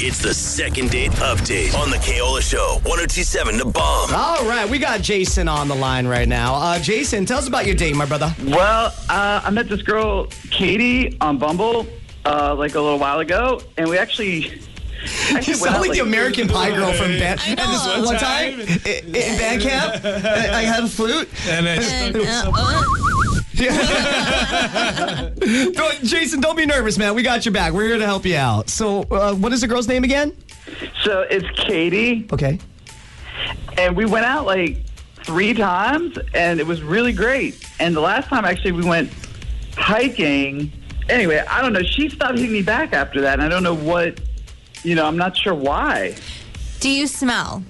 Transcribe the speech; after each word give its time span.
It's 0.00 0.18
the 0.22 0.32
second 0.32 0.90
date 0.90 1.10
update 1.12 1.74
on 1.76 1.90
the 1.90 1.96
Keola 1.96 2.40
Show. 2.40 2.74
1027 2.84 3.58
Da 3.58 3.64
Bomb. 3.64 4.14
All 4.14 4.44
right, 4.48 4.68
we 4.68 4.78
got 4.78 5.02
Jason 5.02 5.48
on 5.48 5.66
the 5.68 5.74
line 5.74 6.06
right 6.06 6.28
now. 6.28 6.54
Uh, 6.54 6.78
Jason, 6.78 7.26
tell 7.26 7.38
us 7.38 7.48
about 7.48 7.66
your 7.66 7.74
date, 7.74 7.96
my 7.96 8.06
brother. 8.06 8.32
Well, 8.44 8.94
uh, 9.08 9.40
I 9.44 9.50
met 9.50 9.68
this 9.68 9.82
girl, 9.82 10.26
Katie, 10.50 11.16
on 11.20 11.38
Bumble, 11.38 11.86
uh, 12.24 12.54
like 12.54 12.74
a 12.76 12.80
little 12.80 12.98
while 12.98 13.18
ago, 13.20 13.60
and 13.76 13.88
we 13.88 13.98
actually. 13.98 14.60
You 15.46 15.54
sound 15.54 15.80
like 15.80 15.92
the 15.92 16.00
American 16.00 16.48
Pie 16.56 16.70
girl 16.74 16.92
from 16.92 17.10
band. 17.12 17.40
I 17.44 17.54
know. 17.54 17.62
And 17.62 17.72
this 17.72 17.86
one 17.86 18.04
One 18.04 18.16
time 18.18 18.58
time. 18.66 18.80
i- 18.84 18.98
in 19.06 19.12
band 19.38 19.62
camp, 19.62 20.04
I 20.04 20.58
I 20.58 20.62
had 20.62 20.82
a 20.82 20.88
flute. 20.88 21.28
And 21.48 21.68
I 21.68 21.74
And, 21.74 22.16
uh, 22.16 22.20
uh, 22.20 22.82
Don't- 22.82 22.97
Jason, 26.02 26.40
don't 26.40 26.56
be 26.56 26.66
nervous, 26.66 26.98
man. 26.98 27.14
We 27.14 27.22
got 27.22 27.44
your 27.44 27.52
back. 27.52 27.72
We're 27.72 27.86
here 27.86 27.98
to 27.98 28.06
help 28.06 28.24
you 28.24 28.36
out. 28.36 28.68
So, 28.70 29.02
uh, 29.10 29.34
what 29.34 29.52
is 29.52 29.60
the 29.62 29.66
girl's 29.66 29.88
name 29.88 30.04
again? 30.04 30.36
So 31.02 31.22
it's 31.22 31.46
Katie, 31.58 32.26
Okay. 32.32 32.58
and 33.76 33.96
we 33.96 34.04
went 34.04 34.26
out 34.26 34.46
like 34.46 34.78
three 35.24 35.54
times, 35.54 36.16
and 36.34 36.60
it 36.60 36.66
was 36.66 36.82
really 36.82 37.12
great. 37.12 37.64
And 37.80 37.96
the 37.96 38.00
last 38.00 38.28
time, 38.28 38.44
actually, 38.44 38.72
we 38.72 38.84
went 38.84 39.10
hiking. 39.76 40.70
Anyway, 41.08 41.42
I 41.48 41.62
don't 41.62 41.72
know. 41.72 41.82
She 41.82 42.08
stopped 42.10 42.36
hitting 42.38 42.52
me 42.52 42.62
back 42.62 42.92
after 42.92 43.20
that, 43.22 43.34
and 43.34 43.42
I 43.42 43.48
don't 43.48 43.62
know 43.62 43.74
what. 43.74 44.20
You 44.84 44.94
know, 44.94 45.06
I'm 45.06 45.16
not 45.16 45.36
sure 45.36 45.54
why. 45.54 46.14
do 46.80 46.88
you 46.88 47.06
smell? 47.08 47.64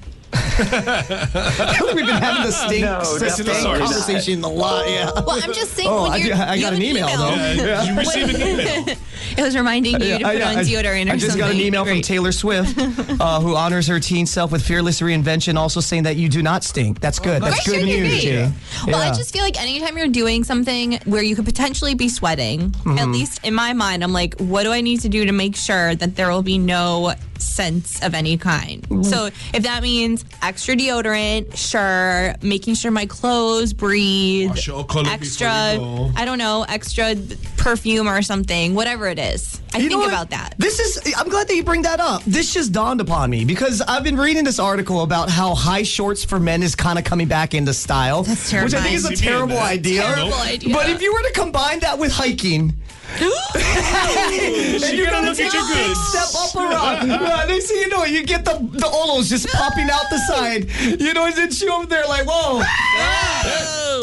We've 1.95 2.07
been 2.07 2.23
having 2.23 2.45
the 2.45 2.53
stink, 2.53 2.83
No, 2.83 3.01
the 3.15 3.21
definitely 3.27 3.55
stink 3.55 3.65
not. 3.65 3.79
conversation 3.79 4.45
a 4.45 4.48
lot. 4.48 4.89
Yeah. 4.89 5.11
Well, 5.15 5.41
I'm 5.43 5.53
just 5.53 5.73
saying. 5.75 5.89
Oh, 5.91 6.03
when 6.05 6.12
I, 6.12 6.17
you're, 6.17 6.34
I 6.34 6.59
got 6.59 6.73
have 6.73 6.75
an 6.75 6.83
email, 6.83 7.07
though. 7.07 7.34
Yeah, 7.34 7.83
you 7.84 7.97
received 7.98 8.34
an 8.34 8.41
email. 8.41 8.97
it 9.37 9.43
was 9.43 9.57
reminding 9.57 9.95
you 10.01 10.19
to 10.19 10.25
put 10.25 10.37
yeah, 10.39 10.48
on 10.51 10.57
I- 10.59 10.62
deodorant 10.65 11.09
or 11.09 11.12
I 11.12 11.17
just 11.17 11.27
something. 11.27 11.39
got 11.41 11.51
an 11.53 11.61
email 11.61 11.84
from 11.84 12.01
Taylor 12.01 12.33
Swift, 12.33 12.77
uh, 13.21 13.41
who 13.41 13.55
honors 13.57 13.87
her 13.87 14.01
teen 14.01 14.27
self 14.27 14.51
with 14.53 14.62
fearless 14.62 15.01
reinvention, 15.01 15.57
also 15.57 15.81
saying 15.81 16.03
that 16.05 16.17
you 16.17 16.28
do 16.28 16.42
not 16.42 16.65
stink. 16.65 17.00
That's 17.00 17.19
good. 17.19 17.43
That's 17.43 17.65
good 17.67 17.81
great, 17.83 17.84
news, 17.87 18.09
great. 18.09 18.20
Jay. 18.22 18.53
Well, 18.87 18.97
I 19.00 19.09
just 19.15 19.33
feel 19.33 19.43
like 19.43 19.61
anytime 19.61 19.97
you're 19.98 20.09
doing 20.09 20.45
something 20.45 20.98
where 21.05 21.22
you 21.22 21.37
could 21.37 21.45
potentially 21.45 21.95
be 21.95 22.09
sweating, 22.09 22.70
Mm-hmm. 22.78 22.98
at 22.98 23.09
least 23.09 23.45
in 23.45 23.55
my 23.55 23.72
mind, 23.72 24.03
I'm 24.05 24.12
like, 24.12 24.39
what 24.39 24.62
do 24.62 24.72
I 24.72 24.81
need 24.81 25.00
to 25.00 25.09
do 25.09 25.25
to 25.27 25.33
make 25.33 25.56
sure 25.56 25.95
that 25.97 26.17
there 26.17 26.31
will 26.31 26.43
be 26.43 26.56
no 26.59 27.15
sense 27.41 28.03
of 28.03 28.14
any 28.14 28.36
kind? 28.36 28.83
Mm-hmm. 28.89 29.03
So 29.03 29.27
if 29.55 29.62
that 29.62 29.83
means 29.83 30.25
extra 30.42 30.75
deodorant, 30.77 31.56
sure, 31.56 32.34
making 32.42 32.75
sure 32.75 32.91
my 32.91 33.06
clothes 33.06 33.72
breathe, 33.72 34.50
Wash 34.50 34.67
your 34.67 34.84
color 34.84 35.08
extra, 35.11 35.48
before 35.75 36.06
you 36.06 36.12
go. 36.12 36.12
I 36.16 36.25
don't 36.25 36.39
know, 36.39 36.64
extra 36.69 37.14
perfume 37.56 38.09
or 38.09 38.22
something, 38.22 38.75
whatever 38.75 39.09
it 39.09 39.19
is. 39.19 39.61
I 39.75 39.78
You 39.78 39.84
know 39.91 39.98
think 40.00 40.03
what? 40.05 40.09
about 40.12 40.31
that. 40.31 40.55
This 40.59 40.81
is. 40.81 41.14
I'm 41.16 41.28
glad 41.28 41.47
that 41.48 41.55
you 41.55 41.62
bring 41.62 41.83
that 41.83 42.00
up. 42.00 42.22
This 42.25 42.55
just 42.55 42.72
dawned 42.72 43.00
upon 43.00 43.28
me 43.31 43.44
because 43.44 43.81
I've 43.83 44.03
been 44.03 44.16
reading 44.16 44.44
this 44.44 44.59
article 44.59 45.03
about 45.03 45.28
how 45.28 45.55
high 45.55 45.83
shorts 45.83 46.25
for 46.25 46.41
men 46.41 46.62
is 46.62 46.75
kind 46.75 46.98
of 46.98 47.05
coming 47.05 47.28
back 47.28 47.53
into 47.55 47.75
style, 47.75 48.22
That's 48.22 48.53
which 48.53 48.75
I 48.75 48.81
think 48.83 48.94
is 48.94 49.05
a 49.05 49.14
terrifying. 49.14 49.48
terrible 49.48 49.59
idea. 49.59 50.03
Terrible 50.03 50.34
idea. 50.34 50.75
But 50.75 50.89
if 50.89 51.03
you 51.03 51.12
were 51.12 51.22
to 51.22 51.33
combine 51.33 51.81
that 51.81 51.98
with 51.98 52.12
hiking. 52.12 52.75
and 53.19 54.97
you're 54.97 55.06
gonna 55.06 55.19
gonna 55.19 55.28
look 55.28 55.37
take 55.37 55.47
at 55.47 55.55
a 55.55 55.56
your 55.56 55.67
big 55.69 55.87
goods. 55.87 56.09
step 56.09 56.28
up 56.37 56.55
around. 56.56 57.09
yeah, 57.09 57.45
next 57.48 57.67
thing 57.69 57.78
you 57.81 57.89
know, 57.89 58.05
you 58.05 58.23
get 58.25 58.45
the 58.45 58.53
the 58.73 58.87
olos 58.87 59.28
just 59.28 59.48
popping 59.48 59.89
out 59.91 60.05
the 60.11 60.19
side. 60.28 60.69
You 61.00 61.15
know, 61.15 61.25
and 61.27 61.61
you 61.61 61.73
over 61.73 61.87
there 61.87 62.05
like, 62.06 62.27
whoa, 62.28 62.62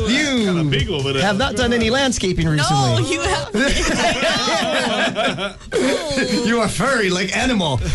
you 0.07 0.63
Big 0.69 0.89
over 0.89 1.13
there. 1.13 1.21
have 1.21 1.37
not 1.37 1.55
done 1.55 1.71
any 1.73 1.89
landscaping 1.89 2.47
recently. 2.47 2.65
Oh, 2.75 2.97
you 3.09 3.21
have. 3.21 3.53
You 6.45 6.61
are 6.61 6.69
furry, 6.69 7.09
like 7.09 7.35
animal. 7.35 7.79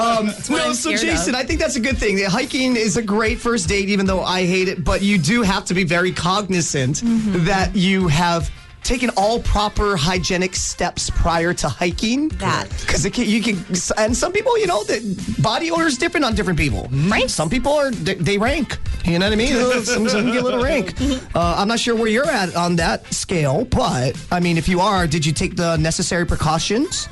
Um, 0.00 0.26
what 0.28 0.50
no, 0.50 0.72
so 0.72 0.90
Jason, 0.96 1.34
of. 1.34 1.40
I 1.40 1.44
think 1.44 1.60
that's 1.60 1.76
a 1.76 1.80
good 1.80 1.98
thing. 1.98 2.18
Hiking 2.24 2.76
is 2.76 2.96
a 2.96 3.02
great 3.02 3.38
first 3.38 3.68
date, 3.68 3.88
even 3.88 4.06
though 4.06 4.22
I 4.22 4.46
hate 4.46 4.68
it. 4.68 4.82
But 4.84 5.02
you 5.02 5.18
do 5.18 5.42
have 5.42 5.64
to 5.66 5.74
be 5.74 5.84
very 5.84 6.12
cognizant 6.12 6.96
Mm-hmm. 7.02 7.44
that 7.46 7.74
you 7.76 8.08
have 8.08 8.50
taken 8.82 9.10
all 9.16 9.40
proper 9.40 9.96
hygienic 9.96 10.56
steps 10.56 11.10
prior 11.10 11.52
to 11.54 11.68
hiking. 11.68 12.28
That. 12.40 12.68
because 12.80 13.04
it 13.04 13.12
can, 13.12 13.28
you 13.28 13.42
can, 13.42 13.56
and 13.98 14.16
some 14.16 14.32
people, 14.32 14.58
you 14.58 14.66
know, 14.66 14.82
the 14.84 15.00
body 15.40 15.70
odor 15.70 15.86
is 15.86 15.98
different 15.98 16.24
on 16.24 16.34
different 16.34 16.58
people. 16.58 16.88
Right. 16.90 17.30
Some 17.30 17.50
people 17.50 17.72
are 17.72 17.90
they, 17.90 18.14
they 18.14 18.38
rank. 18.38 18.78
You 19.04 19.18
know 19.18 19.26
what 19.26 19.32
I 19.32 19.36
mean? 19.36 19.82
some, 19.84 20.08
some 20.08 20.26
get 20.26 20.42
a 20.42 20.44
little 20.44 20.62
rank. 20.62 20.94
Uh, 21.34 21.54
I'm 21.58 21.68
not 21.68 21.78
sure 21.78 21.94
where 21.94 22.08
you're 22.08 22.28
at 22.28 22.54
on 22.56 22.76
that 22.76 23.12
scale, 23.12 23.64
but 23.64 24.20
I 24.30 24.40
mean, 24.40 24.58
if 24.58 24.68
you 24.68 24.80
are, 24.80 25.06
did 25.06 25.24
you 25.24 25.32
take 25.32 25.56
the 25.56 25.76
necessary 25.76 26.26
precautions? 26.26 27.08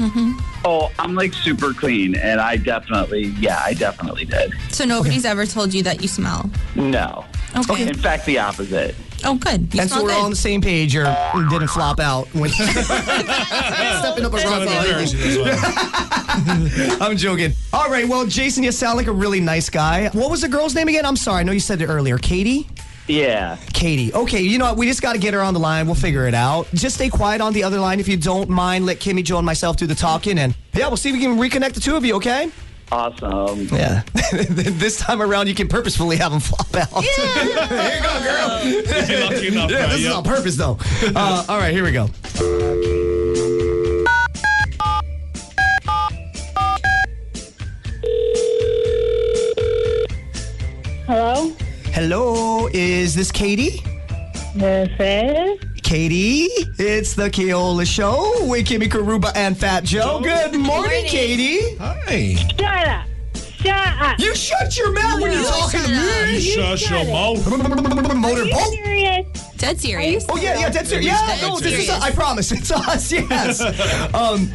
Oh, 0.64 0.90
I'm 0.98 1.14
like 1.14 1.32
super 1.32 1.72
clean, 1.72 2.16
and 2.16 2.40
I 2.40 2.56
definitely, 2.56 3.26
yeah, 3.38 3.62
I 3.64 3.74
definitely 3.74 4.24
did. 4.24 4.52
So 4.70 4.84
nobody's 4.84 5.24
ever 5.24 5.46
told 5.46 5.72
you 5.72 5.82
that 5.84 6.02
you 6.02 6.08
smell. 6.08 6.50
No. 6.74 7.24
Okay. 7.56 7.88
In 7.88 7.94
fact, 7.94 8.26
the 8.26 8.38
opposite. 8.38 8.94
Oh, 9.24 9.34
good. 9.36 9.72
You 9.74 9.80
And 9.80 9.90
so 9.90 9.96
smell 9.96 10.04
we're 10.04 10.10
good. 10.10 10.16
all 10.18 10.24
on 10.24 10.30
the 10.30 10.36
same 10.36 10.60
page, 10.60 10.94
or 10.96 11.04
didn't 11.50 11.68
flop 11.68 11.98
out 12.00 12.26
when 12.34 12.50
stepping 12.50 14.24
up 14.24 14.32
a 14.32 14.42
Gotta 14.42 14.66
be 14.66 14.74
rough 14.92 15.14
as 15.14 15.38
well. 15.38 16.98
I'm 17.02 17.16
joking. 17.16 17.52
All 17.72 17.90
right, 17.90 18.06
well, 18.08 18.26
Jason, 18.26 18.62
you 18.64 18.72
sound 18.72 18.96
like 18.96 19.06
a 19.08 19.12
really 19.12 19.40
nice 19.40 19.68
guy. 19.70 20.08
What 20.12 20.30
was 20.30 20.42
the 20.42 20.48
girl's 20.48 20.74
name 20.74 20.88
again? 20.88 21.04
I'm 21.04 21.16
sorry, 21.16 21.40
I 21.40 21.42
know 21.42 21.52
you 21.52 21.60
said 21.60 21.82
it 21.82 21.86
earlier. 21.86 22.18
Katie? 22.18 22.68
Yeah. 23.08 23.56
Katie. 23.72 24.12
Okay, 24.12 24.42
you 24.42 24.58
know 24.58 24.66
what? 24.66 24.76
We 24.76 24.86
just 24.86 25.00
got 25.02 25.14
to 25.14 25.18
get 25.18 25.32
her 25.34 25.40
on 25.40 25.54
the 25.54 25.60
line. 25.60 25.86
We'll 25.86 25.94
figure 25.94 26.26
it 26.28 26.34
out. 26.34 26.68
Just 26.74 26.96
stay 26.96 27.08
quiet 27.08 27.40
on 27.40 27.54
the 27.54 27.64
other 27.64 27.78
line 27.80 28.00
if 28.00 28.08
you 28.08 28.18
don't 28.18 28.50
mind. 28.50 28.84
Let 28.84 28.98
Kimmy, 29.00 29.24
Joe, 29.24 29.38
and 29.38 29.46
myself 29.46 29.78
do 29.78 29.86
the 29.86 29.94
talking. 29.94 30.38
And 30.38 30.54
yeah, 30.74 30.88
we'll 30.88 30.98
see 30.98 31.08
if 31.08 31.14
we 31.14 31.20
can 31.22 31.38
reconnect 31.38 31.72
the 31.72 31.80
two 31.80 31.96
of 31.96 32.04
you, 32.04 32.16
okay? 32.16 32.50
Awesome. 32.90 33.68
Yeah. 33.68 34.02
this 34.50 34.98
time 34.98 35.20
around, 35.20 35.48
you 35.48 35.54
can 35.54 35.68
purposefully 35.68 36.16
have 36.16 36.30
them 36.32 36.40
flop 36.40 36.74
out. 36.74 37.04
Yeah. 37.04 37.66
here 37.68 37.96
you 37.96 38.02
go, 38.02 38.22
girl. 38.22 39.08
You're 39.08 39.20
lucky 39.30 39.48
enough, 39.48 39.70
Yeah, 39.70 39.80
right? 39.80 39.88
this 39.90 39.98
is 39.98 40.04
Yep. 40.04 40.14
on 40.16 40.24
purpose, 40.24 40.56
though. 40.56 40.78
Uh, 41.14 41.44
all 41.48 41.58
right, 41.58 41.72
here 41.72 41.84
we 41.84 41.92
go. 41.92 42.08
Hello, 51.06 51.50
Hello, 51.92 52.68
is 52.72 53.14
this 53.14 53.30
Katie? 53.32 53.82
this 54.54 54.90
is. 55.00 55.67
Katie, 55.88 56.48
it's 56.78 57.14
the 57.14 57.30
Keola 57.30 57.86
Show 57.86 58.44
with 58.44 58.66
Kimmy 58.66 58.90
Karuba 58.90 59.34
and 59.34 59.56
Fat 59.56 59.84
Joe. 59.84 60.20
Good 60.22 60.52
morning, 60.52 60.62
morning. 60.62 61.04
Katie. 61.06 61.76
Hi. 61.76 62.34
Shut 62.34 62.60
up! 62.60 63.06
Shut 63.34 63.98
up! 63.98 64.18
You 64.18 64.34
shut 64.34 64.76
your 64.76 64.92
mouth 64.92 65.18
when 65.22 65.32
you're 65.32 65.44
talking 65.44 65.80
to 65.80 65.86
up. 65.86 66.26
me. 66.28 66.40
Shush 66.40 66.90
your 66.90 67.04
got 67.04 67.06
it. 67.06 67.10
mouth. 67.10 68.16
Motor 68.16 68.42
Are 68.42 68.44
you 68.44 68.70
serious? 68.84 69.26
Dead 69.56 69.80
serious. 69.80 70.26
Oh 70.28 70.36
yeah, 70.36 70.58
yeah, 70.60 70.68
that's 70.68 70.92
it. 70.92 71.02
Yeah, 71.02 71.26
Dead 71.26 71.40
no, 71.48 71.58
this 71.58 71.72
is. 71.72 71.86
serious. 71.86 72.02
I 72.02 72.10
promise, 72.10 72.52
it's 72.52 72.70
us. 72.70 73.10
Yes. 73.12 73.62
Um, 74.14 74.50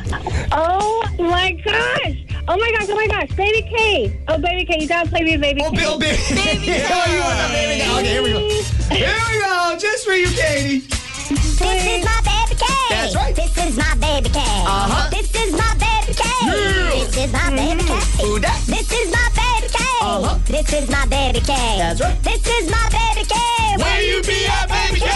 Oh 0.52 1.04
my 1.18 1.54
gosh! 1.66 2.26
Oh 2.48 2.58
my 2.58 2.72
gosh! 2.78 2.90
Oh 2.90 2.96
my 2.96 3.08
gosh! 3.08 3.32
Baby 3.36 3.68
K! 3.76 4.22
Oh, 4.28 4.38
Baby 4.38 4.66
K! 4.66 4.82
You 4.84 4.88
gotta 4.88 5.10
play 5.10 5.24
me, 5.24 5.38
Baby 5.38 5.62
oh, 5.66 5.72
K. 5.72 5.78
Bill, 5.78 5.98
baby. 5.98 6.16
Baby 6.30 6.38
oh, 6.92 7.12
you 7.12 7.22
want 7.22 7.38
that 7.40 7.50
baby 7.52 7.80
now? 7.82 7.98
Okay, 7.98 8.08
here 8.08 8.22
we 8.22 8.30
go. 8.34 8.48
Here 8.94 9.18
we 9.32 9.40
go, 9.40 9.76
just 9.80 10.06
for 10.06 10.14
you, 10.14 10.28
Katie. 10.28 10.93
This 11.36 11.86
is 11.86 12.06
my 12.06 12.22
baby 12.22 12.56
K. 12.60 12.66
That's 12.90 13.16
right. 13.16 13.36
This 13.36 13.58
is 13.58 13.78
my 13.78 13.96
baby 13.96 14.30
K. 14.30 14.40
Uh-huh. 14.40 15.10
This 15.10 15.34
is 15.36 15.52
my 15.54 15.74
baby 15.82 16.14
K. 16.14 16.24
Yeah. 16.46 16.90
This 17.06 17.18
is 17.18 17.32
my 17.34 17.50
baby 17.50 17.84
K. 17.84 17.94
Who 18.24 18.40
that? 18.40 18.62
This 18.68 18.92
is 18.92 19.12
my 19.12 19.28
baby 19.34 19.68
K. 19.74 19.84
Uh-huh. 20.02 20.38
This 20.46 20.74
is 20.74 20.90
my 20.90 21.06
baby 21.08 21.40
K. 21.40 21.54
That's 21.78 22.02
right. 22.02 22.22
This 22.24 22.46
is 22.46 22.70
my 22.70 22.86
baby 22.90 23.26
K. 23.28 23.36
Where 23.78 24.02
you 24.02 24.22
be 24.22 24.46
at, 24.46 24.70
baby 24.70 25.00
K? 25.00 25.10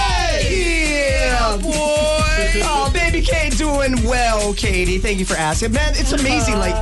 Yeah, 1.29 1.57
boy. 1.57 2.23
Oh, 2.69 2.89
baby 2.91 3.22
K 3.22 3.50
doing 3.51 4.03
well, 4.03 4.53
Katie. 4.53 4.97
Thank 4.97 5.19
you 5.19 5.25
for 5.25 5.35
asking. 5.35 5.73
Man, 5.73 5.94
it's 5.95 6.11
amazing. 6.13 6.57
Like, 6.57 6.75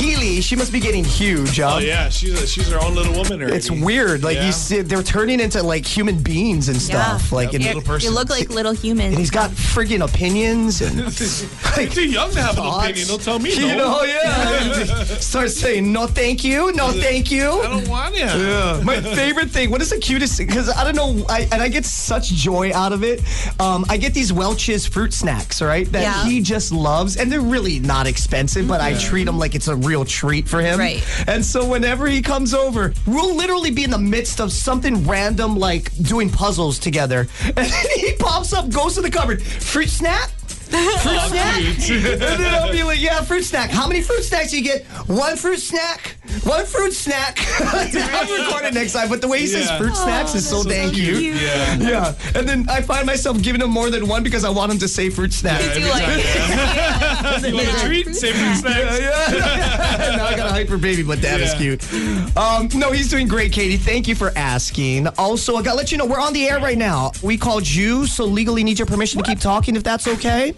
Healy, 0.00 0.40
she 0.40 0.56
must 0.56 0.72
be 0.72 0.80
getting 0.80 1.04
huge, 1.04 1.58
huh? 1.58 1.74
Oh 1.74 1.78
yeah, 1.78 2.08
she's 2.08 2.32
a, 2.40 2.46
she's 2.46 2.70
her 2.70 2.80
own 2.80 2.94
little 2.94 3.12
woman. 3.12 3.42
Already. 3.42 3.54
It's 3.56 3.70
weird. 3.70 4.22
Like 4.24 4.36
Yeah. 4.36 4.46
you 4.46 4.52
see, 4.52 4.80
they're 4.80 5.02
turning 5.02 5.40
into 5.40 5.62
like 5.62 5.84
human 5.84 6.22
beings 6.22 6.68
and 6.70 6.80
stuff. 6.80 7.32
Like, 7.32 7.52
Yep. 7.52 7.54
and, 7.54 7.64
Little 7.64 7.82
You 7.82 7.86
person. 7.86 8.14
look 8.14 8.30
like 8.30 8.48
little 8.48 8.72
humans. 8.72 9.08
and 9.10 9.18
he's 9.18 9.30
got 9.30 9.50
friggin' 9.50 10.02
opinions 10.02 10.80
and 10.80 10.96
You're 11.76 11.86
too 11.88 12.08
young 12.08 12.30
to 12.32 12.40
have 12.40 12.56
an 12.58 12.64
opinion. 12.66 13.08
Don't 13.08 13.22
tell 13.22 13.38
me 13.38 13.54
You 13.54 13.68
no. 13.68 13.76
know, 13.76 14.02
yeah. 14.04 15.04
Start 15.20 15.50
saying 15.50 15.92
no, 15.92 16.06
thank 16.06 16.44
you, 16.44 16.72
no, 16.72 16.92
thank 16.92 17.30
you. 17.30 17.50
I 17.60 17.68
don't 17.68 17.88
want 17.88 18.14
you. 18.16 18.24
Yeah. 18.24 18.80
My 18.82 19.00
favorite 19.20 19.50
thing. 19.50 19.70
What 19.70 19.82
is 19.82 19.90
the 19.90 19.98
cutest? 19.98 20.38
Because 20.38 20.70
I 20.70 20.82
don't 20.82 20.96
know, 20.96 21.26
I, 21.28 21.46
and 21.52 21.60
I 21.60 21.68
get 21.68 21.84
such 21.84 22.28
joy 22.30 22.72
out 22.72 22.94
of 22.94 23.04
it. 23.04 23.20
Um, 23.60 23.84
I 23.90 23.98
get 23.98 24.14
these 24.14 24.32
Welch's 24.32 24.86
fruit 24.86 25.12
snacks, 25.12 25.60
right? 25.60 25.90
That 25.92 26.02
Yeah. 26.02 26.24
he 26.24 26.40
just 26.40 26.72
loves, 26.72 27.16
and 27.18 27.30
they're 27.30 27.40
really 27.42 27.80
not 27.80 28.06
expensive, 28.06 28.66
but 28.66 28.80
I 28.80 28.94
treat 28.98 29.24
them 29.24 29.38
like 29.38 29.54
it's 29.54 29.68
a 29.68 29.76
real 29.90 30.04
treat 30.04 30.48
for 30.48 30.60
him. 30.60 30.78
Right. 30.78 31.02
And 31.26 31.44
so 31.44 31.66
whenever 31.68 32.06
he 32.06 32.22
comes 32.22 32.54
over, 32.54 32.94
we'll 33.06 33.34
literally 33.34 33.72
be 33.72 33.82
in 33.82 33.90
the 33.90 33.98
midst 33.98 34.40
of 34.40 34.52
something 34.52 35.04
random, 35.06 35.58
like 35.58 35.92
doing 36.02 36.30
puzzles 36.30 36.78
together, 36.78 37.26
and 37.44 37.56
then 37.56 37.86
he 37.96 38.12
pops 38.14 38.52
up, 38.52 38.70
goes 38.70 38.94
to 38.94 39.02
the 39.02 39.10
cupboard, 39.10 39.42
fruit 39.42 39.88
snack. 39.88 40.30
fruit 40.30 41.20
snack. 41.28 41.60
And 41.90 42.40
then 42.40 42.54
I'll 42.54 42.70
be 42.70 42.84
like, 42.84 43.00
yeah, 43.00 43.20
fruit 43.22 43.42
snack. 43.42 43.70
How 43.70 43.88
many 43.88 44.00
fruit 44.02 44.22
snacks 44.22 44.50
do 44.52 44.58
you 44.58 44.62
get? 44.64 44.84
One 45.08 45.36
fruit 45.36 45.58
snack. 45.58 46.16
One 46.44 46.64
fruit 46.66 46.92
snack. 46.92 47.38
I'll 47.60 48.44
record 48.44 48.64
it 48.64 48.74
next 48.74 48.92
time. 48.92 49.08
But 49.08 49.20
the 49.20 49.28
way 49.28 49.40
he 49.40 49.46
says 49.46 49.66
Yeah. 49.66 49.78
fruit 49.78 49.94
snacks 49.96 50.34
is 50.34 50.48
so, 50.48 50.62
dang 50.64 50.90
cute. 50.92 51.20
Yeah. 51.40 51.76
Yeah. 51.78 52.14
And 52.34 52.48
then 52.48 52.66
I 52.68 52.82
find 52.82 53.06
myself 53.06 53.40
giving 53.42 53.60
him 53.60 53.70
more 53.70 53.90
than 53.90 54.06
one 54.08 54.22
because 54.22 54.44
I 54.44 54.50
want 54.50 54.72
him 54.72 54.78
to 54.78 54.88
say 54.88 55.10
fruit 55.10 55.32
snack. 55.32 55.60
You 55.76 55.88
like 55.88 56.02
it. 56.06 57.48
You 57.48 57.54
want 57.54 57.68
a 57.68 57.80
treat? 57.86 58.14
Save 58.14 58.34
fruit 58.36 58.56
snacks. 58.56 58.98
Yeah, 59.00 59.32
yeah. 59.34 60.16
now 60.16 60.26
I 60.26 60.36
got 60.36 60.46
a 60.50 60.52
hyper 60.52 60.78
baby, 60.78 61.02
but 61.02 61.20
that 61.22 61.40
is 61.40 61.52
Yeah. 61.52 61.58
cute. 61.76 62.36
Um, 62.36 62.68
no, 62.74 62.90
he's 62.90 63.08
doing 63.08 63.28
great, 63.28 63.52
Katie. 63.52 63.76
Thank 63.76 64.08
you 64.08 64.14
for 64.14 64.32
asking. 64.36 65.06
Also, 65.18 65.56
I 65.56 65.62
gotta 65.62 65.76
let 65.76 65.92
you 65.92 65.98
know 65.98 66.06
we're 66.06 66.20
on 66.20 66.32
the 66.32 66.48
air 66.48 66.58
right 66.60 66.78
now. 66.78 67.12
We 67.22 67.36
called 67.36 67.68
you, 67.68 68.06
so 68.06 68.24
legally 68.24 68.64
need 68.64 68.78
your 68.78 68.86
permission 68.86 69.22
to 69.22 69.28
keep 69.28 69.40
talking 69.40 69.76
if 69.76 69.82
that's 69.82 70.06
okay. 70.08 70.52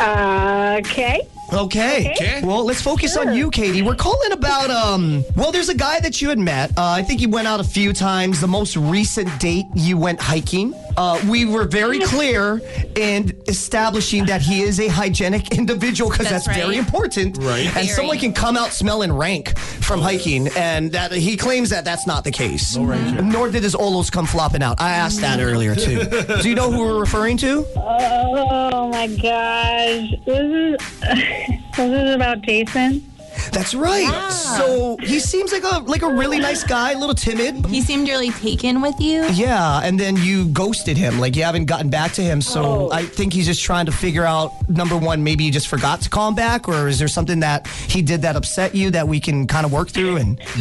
Okay. 0.00 1.20
Okay. 1.52 2.12
Okay. 2.12 2.40
Well, 2.42 2.64
let's 2.64 2.80
focus 2.80 3.16
on 3.16 3.34
you, 3.34 3.50
Katie. 3.50 3.82
We're 3.82 3.94
calling 3.94 4.32
about 4.32 4.70
um. 4.70 5.24
Well, 5.36 5.52
there's 5.52 5.68
a 5.68 5.74
guy 5.74 6.00
that 6.00 6.22
you 6.22 6.28
had 6.28 6.38
met. 6.38 6.70
Uh, 6.70 6.82
I 6.82 7.02
think 7.02 7.20
you 7.20 7.28
went 7.28 7.46
out 7.46 7.60
a 7.60 7.64
few 7.64 7.92
times. 7.92 8.40
The 8.40 8.48
most 8.48 8.76
recent 8.76 9.28
date 9.38 9.66
you 9.74 9.96
went 9.98 10.20
hiking. 10.20 10.74
Uh, 10.96 11.20
we 11.28 11.44
were 11.44 11.64
very 11.64 11.98
clear 12.00 12.60
in 12.96 13.36
establishing 13.48 14.26
that 14.26 14.42
he 14.42 14.62
is 14.62 14.78
a 14.80 14.88
hygienic 14.88 15.56
individual 15.58 16.10
because 16.10 16.28
that's, 16.28 16.46
That's 16.46 16.58
very 16.58 16.76
important. 16.76 17.38
Right. 17.38 17.64
And 17.66 17.72
Very. 17.72 17.86
someone 17.88 18.18
can 18.18 18.32
come 18.32 18.56
out 18.56 18.70
smelling 18.72 19.12
rank 19.12 19.56
from 19.58 20.00
hiking, 20.00 20.48
and 20.56 20.92
that 20.92 21.12
he 21.12 21.36
claims 21.36 21.70
that 21.70 21.84
that's 21.84 22.06
not 22.06 22.24
the 22.24 22.30
case. 22.30 22.76
Nor 22.76 23.50
did 23.50 23.62
his 23.62 23.74
olos 23.74 24.10
come 24.10 24.26
flopping 24.26 24.62
out. 24.62 24.80
I 24.80 24.90
asked 24.92 25.20
that 25.20 25.40
earlier 25.40 25.74
too. 25.74 26.04
Do 26.42 26.48
you 26.48 26.54
know 26.54 26.70
who 26.70 26.80
we're 26.84 27.00
referring 27.00 27.36
to? 27.38 27.64
Oh 27.76 28.88
my 28.90 29.06
gosh. 29.06 30.10
This 30.26 30.80
is 30.80 31.00
this 31.76 32.08
is 32.08 32.14
about 32.14 32.42
Jason. 32.42 33.11
That's 33.52 33.74
right. 33.74 34.02
Yeah. 34.02 34.28
So 34.30 34.96
he 35.02 35.20
seems 35.20 35.52
like 35.52 35.62
a 35.64 35.78
like 35.80 36.02
a 36.02 36.12
really 36.12 36.38
nice 36.38 36.64
guy, 36.64 36.92
a 36.92 36.98
little 36.98 37.14
timid. 37.14 37.66
He 37.66 37.82
seemed 37.82 38.08
really 38.08 38.30
taken 38.30 38.80
with 38.80 38.98
you. 38.98 39.24
Yeah, 39.26 39.80
and 39.84 40.00
then 40.00 40.16
you 40.16 40.46
ghosted 40.48 40.96
him. 40.96 41.20
Like 41.20 41.36
you 41.36 41.42
haven't 41.44 41.66
gotten 41.66 41.90
back 41.90 42.12
to 42.12 42.22
him. 42.22 42.40
So 42.40 42.62
Oh. 42.62 42.90
I 42.90 43.04
think 43.04 43.32
he's 43.32 43.46
just 43.46 43.62
trying 43.62 43.86
to 43.86 43.92
figure 43.92 44.24
out 44.24 44.52
number 44.68 44.96
one, 44.96 45.22
maybe 45.22 45.44
you 45.44 45.52
just 45.52 45.68
forgot 45.68 46.00
to 46.02 46.08
call 46.10 46.28
him 46.28 46.34
back, 46.34 46.66
or 46.68 46.88
is 46.88 46.98
there 46.98 47.08
something 47.08 47.40
that 47.40 47.66
he 47.66 48.00
did 48.02 48.22
that 48.22 48.36
upset 48.36 48.74
you 48.74 48.90
that 48.92 49.06
we 49.06 49.20
can 49.20 49.46
kind 49.46 49.66
of 49.66 49.72
work 49.72 49.90
through? 49.90 50.16
And 50.16 50.40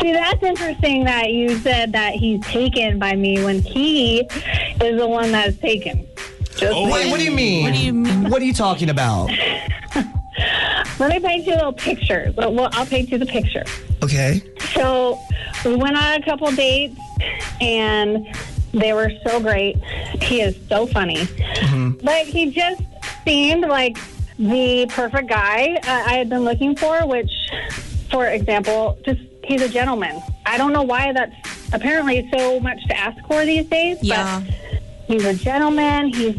See, 0.00 0.12
that's 0.12 0.42
interesting 0.42 1.04
that 1.04 1.30
you 1.30 1.56
said 1.58 1.92
that 1.92 2.14
he's 2.14 2.40
taken 2.46 2.98
by 2.98 3.14
me 3.16 3.42
when 3.42 3.62
he 3.62 4.20
is 4.20 4.98
the 4.98 5.06
one 5.08 5.32
that's 5.32 5.56
taken. 5.58 6.06
Just 6.56 6.72
Oh. 6.76 6.90
wait, 6.92 7.10
what 7.10 7.18
do 7.18 7.24
you 7.24 7.30
mean? 7.32 7.64
What 7.64 7.74
do 7.74 7.80
you 7.80 7.92
mean? 7.94 8.30
What 8.30 8.40
are 8.42 8.44
you 8.44 8.52
talking 8.54 8.90
about? 8.90 9.30
Let 10.98 11.10
me 11.10 11.20
paint 11.20 11.46
you 11.46 11.54
a 11.54 11.56
little 11.56 11.72
picture. 11.72 12.32
Well, 12.36 12.54
well, 12.54 12.68
I'll 12.72 12.86
paint 12.86 13.10
you 13.10 13.18
the 13.18 13.26
picture. 13.26 13.64
Okay. 14.02 14.42
So 14.74 15.18
we 15.64 15.74
went 15.76 15.96
on 15.96 16.22
a 16.22 16.24
couple 16.24 16.50
dates, 16.52 16.98
and 17.60 18.26
they 18.72 18.92
were 18.92 19.10
so 19.26 19.40
great. 19.40 19.76
He 20.22 20.40
is 20.40 20.56
so 20.68 20.86
funny. 20.86 21.28
Like 22.02 22.26
he 22.26 22.50
just 22.50 22.82
seemed 23.24 23.62
like 23.62 23.96
the 24.38 24.86
perfect 24.90 25.28
guy 25.28 25.76
uh, 25.76 25.80
I 25.86 26.14
had 26.14 26.28
been 26.28 26.44
looking 26.44 26.76
for. 26.76 27.06
Which, 27.06 27.30
for 28.10 28.26
example, 28.26 28.98
just 29.04 29.20
he's 29.44 29.62
a 29.62 29.68
gentleman. 29.68 30.20
I 30.46 30.58
don't 30.58 30.72
know 30.72 30.82
why 30.82 31.12
that's 31.12 31.34
apparently 31.72 32.28
so 32.32 32.60
much 32.60 32.84
to 32.86 32.96
ask 32.96 33.16
for 33.26 33.44
these 33.44 33.66
days. 33.66 33.98
Yeah. 34.02 34.42
But 34.44 34.54
He's 35.06 35.24
a 35.24 35.34
gentleman. 35.34 36.12
He's 36.12 36.36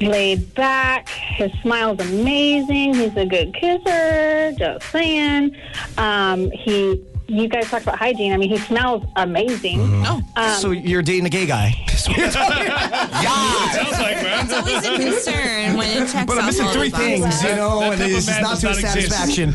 laid 0.00 0.54
back. 0.54 1.08
His 1.08 1.52
smile's 1.62 2.00
amazing. 2.00 2.94
He's 2.94 3.16
a 3.16 3.24
good 3.26 3.54
kisser. 3.54 4.52
Just 4.58 4.86
saying. 4.90 5.56
Um, 5.98 6.50
he. 6.50 7.02
You 7.28 7.46
guys 7.46 7.68
talk 7.70 7.82
about 7.82 7.96
hygiene. 7.96 8.32
I 8.32 8.36
mean, 8.36 8.50
he 8.50 8.58
smells 8.58 9.04
amazing. 9.14 9.78
Oh, 10.04 10.20
so 10.60 10.72
you're 10.72 11.00
dating 11.00 11.26
a 11.26 11.28
gay 11.28 11.46
guy. 11.46 11.70
Sounds 11.90 12.34
like, 12.34 14.16
man. 14.20 14.46
it's 14.46 14.52
always 14.52 14.84
a 14.84 14.96
concern 15.04 15.76
when 15.76 15.88
it 16.02 16.08
checks 16.10 16.24
But 16.26 16.38
I'm 16.38 16.46
missing 16.46 16.66
three 16.70 16.88
the 16.88 16.96
boxes. 17.20 17.20
things, 17.20 17.42
you 17.44 17.54
know, 17.54 17.78
That 17.78 17.92
and 17.92 18.00
type 18.00 18.10
of 18.10 18.16
it's 18.16 18.26
man 18.26 18.42
not 18.42 18.60
does 18.60 18.76
to 18.78 18.82
not 18.82 18.96
exist. 18.96 19.12
satisfaction. 19.12 19.54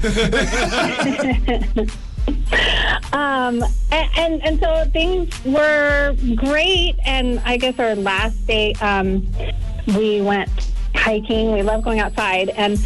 Um, 3.13 3.63
and, 3.91 4.09
and 4.17 4.45
and 4.45 4.59
so 4.59 4.89
things 4.91 5.43
were 5.45 6.15
great. 6.35 6.95
And 7.05 7.39
I 7.45 7.57
guess 7.57 7.79
our 7.79 7.95
last 7.95 8.45
date, 8.47 8.81
um, 8.81 9.27
we 9.95 10.21
went 10.21 10.49
hiking. 10.95 11.51
We 11.51 11.61
love 11.61 11.83
going 11.83 11.99
outside, 11.99 12.49
and 12.49 12.77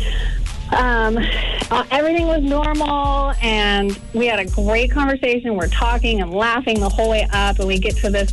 um, 0.77 1.17
uh, 1.71 1.83
everything 1.91 2.27
was 2.27 2.43
normal. 2.43 3.33
And 3.41 3.97
we 4.13 4.27
had 4.27 4.39
a 4.39 4.45
great 4.45 4.91
conversation. 4.91 5.55
We're 5.55 5.67
talking 5.69 6.21
and 6.21 6.31
laughing 6.31 6.79
the 6.79 6.89
whole 6.89 7.09
way 7.09 7.27
up, 7.31 7.59
and 7.59 7.67
we 7.67 7.79
get 7.79 7.95
to 7.97 8.09
this 8.09 8.31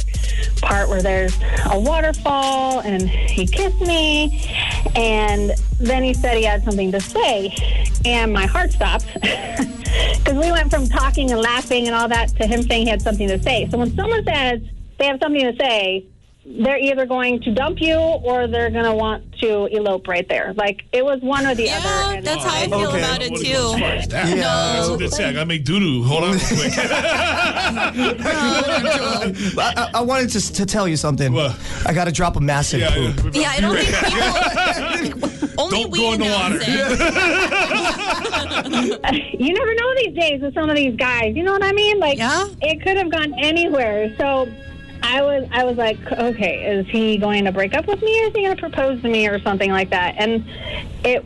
part 0.60 0.88
where 0.88 1.02
there's 1.02 1.36
a 1.70 1.78
waterfall, 1.78 2.80
and 2.80 3.08
he 3.08 3.46
kissed 3.46 3.80
me, 3.80 4.42
and 4.94 5.52
then 5.78 6.02
he 6.02 6.12
said 6.14 6.37
he 6.37 6.44
had 6.44 6.64
something 6.64 6.90
to 6.93 7.00
say, 7.00 7.55
and 8.05 8.32
my 8.32 8.46
heart 8.46 8.73
stopped. 8.73 9.06
Because 10.19 10.34
we 10.44 10.50
went 10.50 10.69
from 10.70 10.87
talking 10.88 11.31
and 11.31 11.40
laughing 11.40 11.87
and 11.87 11.94
all 11.94 12.08
that 12.08 12.28
to 12.37 12.46
him 12.46 12.61
saying 12.62 12.84
he 12.84 12.90
had 12.90 13.00
something 13.00 13.28
to 13.28 13.40
say. 13.43 13.67
So 13.70 13.78
when 13.78 13.94
someone 13.94 14.25
says 14.25 14.61
they 14.99 15.06
have 15.06 15.19
something 15.23 15.40
to 15.40 15.56
say, 15.56 16.05
they're 16.44 16.78
either 16.78 17.06
going 17.06 17.40
to 17.43 17.52
dump 17.55 17.81
you 17.81 17.94
or 17.96 18.46
they're 18.46 18.70
going 18.70 18.84
to 18.84 18.94
want 18.94 19.25
to 19.40 19.67
elope 19.67 20.06
right 20.06 20.28
there. 20.28 20.52
Like 20.55 20.82
it 20.93 21.05
was 21.05 21.20
one 21.23 21.46
or 21.46 21.55
the 21.55 21.70
other. 21.70 21.88
Yeah, 21.88 22.12
and- 22.14 22.26
that's 22.26 22.44
how 22.44 22.55
I 22.56 22.67
feel 22.67 22.88
Okay. 22.88 22.99
about 22.99 23.23
it 23.23 23.31
Wouldn't 23.32 23.49
go 23.52 23.70
as 23.70 23.73
too. 23.75 23.78
far 23.81 23.90
as 23.90 24.08
that. 24.08 24.28
Yeah. 24.28 24.37
That's 24.75 24.88
what 24.88 25.12
say. 25.12 25.25
I 25.25 25.32
gotta 25.32 25.46
make 25.46 25.64
doo 25.64 25.78
doo. 25.81 26.02
Hold 26.05 26.25
on 26.25 26.31
real 26.32 26.40
quick. 26.40 26.73
I, 29.58 29.73
I- 29.76 29.90
I 29.94 30.00
wanted 30.02 30.31
to, 30.31 30.52
to 30.52 30.67
tell 30.67 30.87
you 30.87 30.96
something. 30.96 31.32
What? 31.32 31.58
I 31.87 31.93
got 31.94 32.05
to 32.05 32.12
drop 32.12 32.37
a 32.37 32.40
massive 32.40 32.81
yeah, 32.81 32.90
poop. 33.17 33.34
Yeah, 33.34 33.50
I 33.50 33.61
don't 33.61 33.76
think 33.76 33.88
people. 33.88 34.95
Only 35.58 35.82
Don't 35.82 35.90
we 35.90 35.98
go 35.98 36.12
in 36.12 36.20
the 36.20 36.26
water. 36.26 36.56
you 39.38 39.52
never 39.54 39.74
know 39.74 39.94
these 39.96 40.14
days 40.14 40.40
with 40.42 40.54
some 40.54 40.68
of 40.70 40.76
these 40.76 40.96
guys. 40.96 41.34
You 41.36 41.42
know 41.42 41.52
what 41.52 41.64
I 41.64 41.72
mean? 41.72 41.98
Like 41.98 42.18
Yeah. 42.18 42.46
it 42.60 42.82
could 42.82 42.96
have 42.96 43.10
gone 43.10 43.34
anywhere. 43.38 44.14
So 44.18 44.48
I 45.02 45.22
was 45.22 45.48
I 45.52 45.64
was 45.64 45.76
like, 45.76 45.98
okay, 46.12 46.64
is 46.66 46.86
he 46.88 47.16
going 47.16 47.44
to 47.44 47.52
break 47.52 47.74
up 47.74 47.86
with 47.86 48.02
me 48.02 48.24
or 48.24 48.28
is 48.28 48.34
he 48.34 48.42
going 48.44 48.56
to 48.56 48.60
propose 48.60 49.00
to 49.02 49.08
me 49.08 49.26
or 49.28 49.38
something 49.40 49.70
like 49.70 49.90
that? 49.90 50.14
And 50.18 50.44
it 51.04 51.24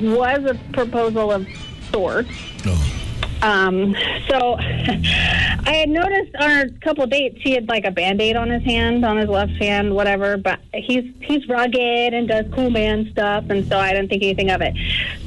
was 0.00 0.44
a 0.44 0.54
proposal 0.72 1.32
of 1.32 1.46
sorts. 1.92 2.30
Oh. 2.66 2.94
Um, 3.42 3.94
so 4.28 4.56
I 4.58 5.72
had 5.80 5.88
noticed 5.88 6.34
on 6.40 6.50
a 6.50 6.70
couple 6.80 7.06
dates 7.06 7.38
he 7.40 7.52
had 7.52 7.68
like 7.68 7.84
a 7.84 7.90
band-aid 7.90 8.36
on 8.36 8.50
his 8.50 8.62
hand, 8.64 9.04
on 9.04 9.16
his 9.16 9.28
left 9.28 9.52
hand, 9.52 9.94
whatever, 9.94 10.36
but 10.36 10.58
he's 10.74 11.04
he's 11.20 11.46
rugged 11.48 12.14
and 12.14 12.26
does 12.28 12.46
cool 12.52 12.70
man 12.70 13.08
stuff 13.12 13.44
and 13.48 13.66
so 13.68 13.78
I 13.78 13.92
didn't 13.92 14.08
think 14.08 14.22
anything 14.22 14.50
of 14.50 14.60
it. 14.60 14.74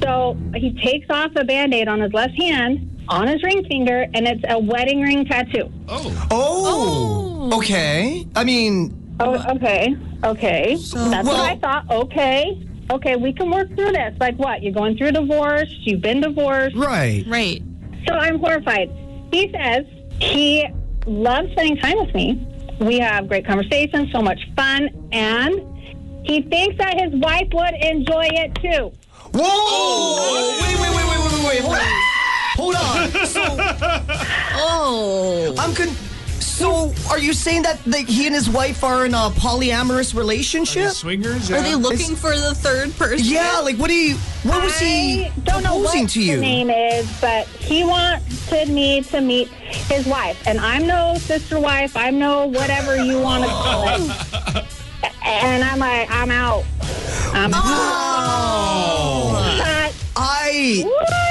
So 0.01 0.35
he 0.55 0.73
takes 0.81 1.07
off 1.09 1.31
a 1.35 1.43
band-aid 1.45 1.87
on 1.87 2.01
his 2.01 2.13
left 2.13 2.33
hand 2.35 2.87
on 3.07 3.27
his 3.27 3.41
ring 3.43 3.63
finger 3.65 4.07
and 4.13 4.27
it's 4.27 4.43
a 4.47 4.59
wedding 4.59 5.01
ring 5.01 5.25
tattoo. 5.25 5.71
Oh. 5.87 6.27
Oh, 6.31 7.57
okay. 7.59 8.25
I 8.35 8.43
mean, 8.43 8.97
Oh, 9.19 9.35
okay. 9.55 9.95
Okay. 10.23 10.75
That's 10.75 10.93
well- 10.95 11.23
what 11.25 11.39
I 11.51 11.55
thought. 11.57 11.89
Okay. 11.91 12.67
Okay, 12.89 13.15
we 13.15 13.31
can 13.31 13.49
work 13.51 13.67
through 13.75 13.91
this. 13.93 14.13
Like 14.19 14.35
what? 14.37 14.63
You're 14.63 14.73
going 14.73 14.97
through 14.97 15.07
a 15.09 15.11
divorce, 15.13 15.73
you've 15.81 16.01
been 16.01 16.19
divorced. 16.21 16.75
right. 16.75 17.23
Right. 17.27 17.61
So 18.07 18.13
I'm 18.13 18.39
horrified. 18.39 18.89
He 19.31 19.51
says 19.51 19.85
he 20.19 20.67
loves 21.05 21.51
spending 21.51 21.77
time 21.77 21.97
with 21.99 22.13
me. 22.13 22.47
We 22.79 22.99
have 22.99 23.27
great 23.27 23.45
conversations, 23.45 24.11
so 24.11 24.21
much 24.21 24.39
fun, 24.55 24.89
and 25.11 25.61
he 26.25 26.41
thinks 26.43 26.77
that 26.77 26.99
his 26.99 27.13
wife 27.21 27.47
would 27.53 27.73
enjoy 27.81 28.25
it 28.31 28.55
too. 28.55 28.91
Whoa! 29.33 30.61
Wait, 30.61 30.79
wait, 30.79 30.91
wait, 30.91 31.05
wait, 31.07 31.19
wait, 31.23 31.61
wait, 31.61 31.71
wait. 31.71 31.81
Hold 32.55 32.75
on. 32.75 32.81
Hold 32.81 33.19
on. 33.19 33.25
So 33.27 33.41
Oh. 34.53 35.55
I'm 35.59 35.73
con- 35.73 35.95
So 36.51 36.93
are 37.09 37.17
you 37.19 37.33
saying 37.33 37.63
that 37.63 37.85
like, 37.87 38.07
he 38.07 38.25
and 38.27 38.35
his 38.35 38.49
wife 38.49 38.83
are 38.83 39.05
in 39.05 39.13
a 39.13 39.29
polyamorous 39.31 40.13
relationship? 40.15 40.91
Swingers? 40.91 41.49
Are 41.49 41.61
they 41.61 41.75
looking 41.75 42.15
for 42.15 42.31
the 42.31 42.53
third 42.53 42.95
person? 42.97 43.25
Yeah, 43.25 43.59
like 43.63 43.77
what 43.77 43.87
do 43.87 43.95
you? 43.95 44.15
What 44.43 44.63
was 44.63 44.77
he 44.77 45.25
I 45.25 45.29
don't 45.43 45.63
know 45.63 45.79
proposing 45.79 46.01
what 46.03 46.09
to 46.11 46.21
you? 46.23 46.35
the 46.35 46.41
name 46.41 46.69
is, 46.69 47.21
but 47.21 47.47
he 47.47 47.83
wanted 47.83 48.69
me 48.69 49.01
to 49.01 49.21
meet 49.21 49.47
his 49.49 50.05
wife, 50.05 50.45
and 50.45 50.59
I'm 50.59 50.85
no 50.85 51.15
sister 51.17 51.59
wife. 51.59 51.95
I'm 51.95 52.19
no 52.19 52.47
whatever 52.47 52.97
you 53.03 53.19
want 53.19 53.43
to 53.43 53.49
call 53.49 53.87
it. 53.87 54.65
And 55.23 55.63
I'm 55.63 55.79
like, 55.79 56.09
I'm 56.11 56.29
out. 56.31 56.63
I'm 57.33 57.51
Oh. 57.53 57.59
out. 59.63 59.93
I 60.15 60.81
What? 60.83 61.30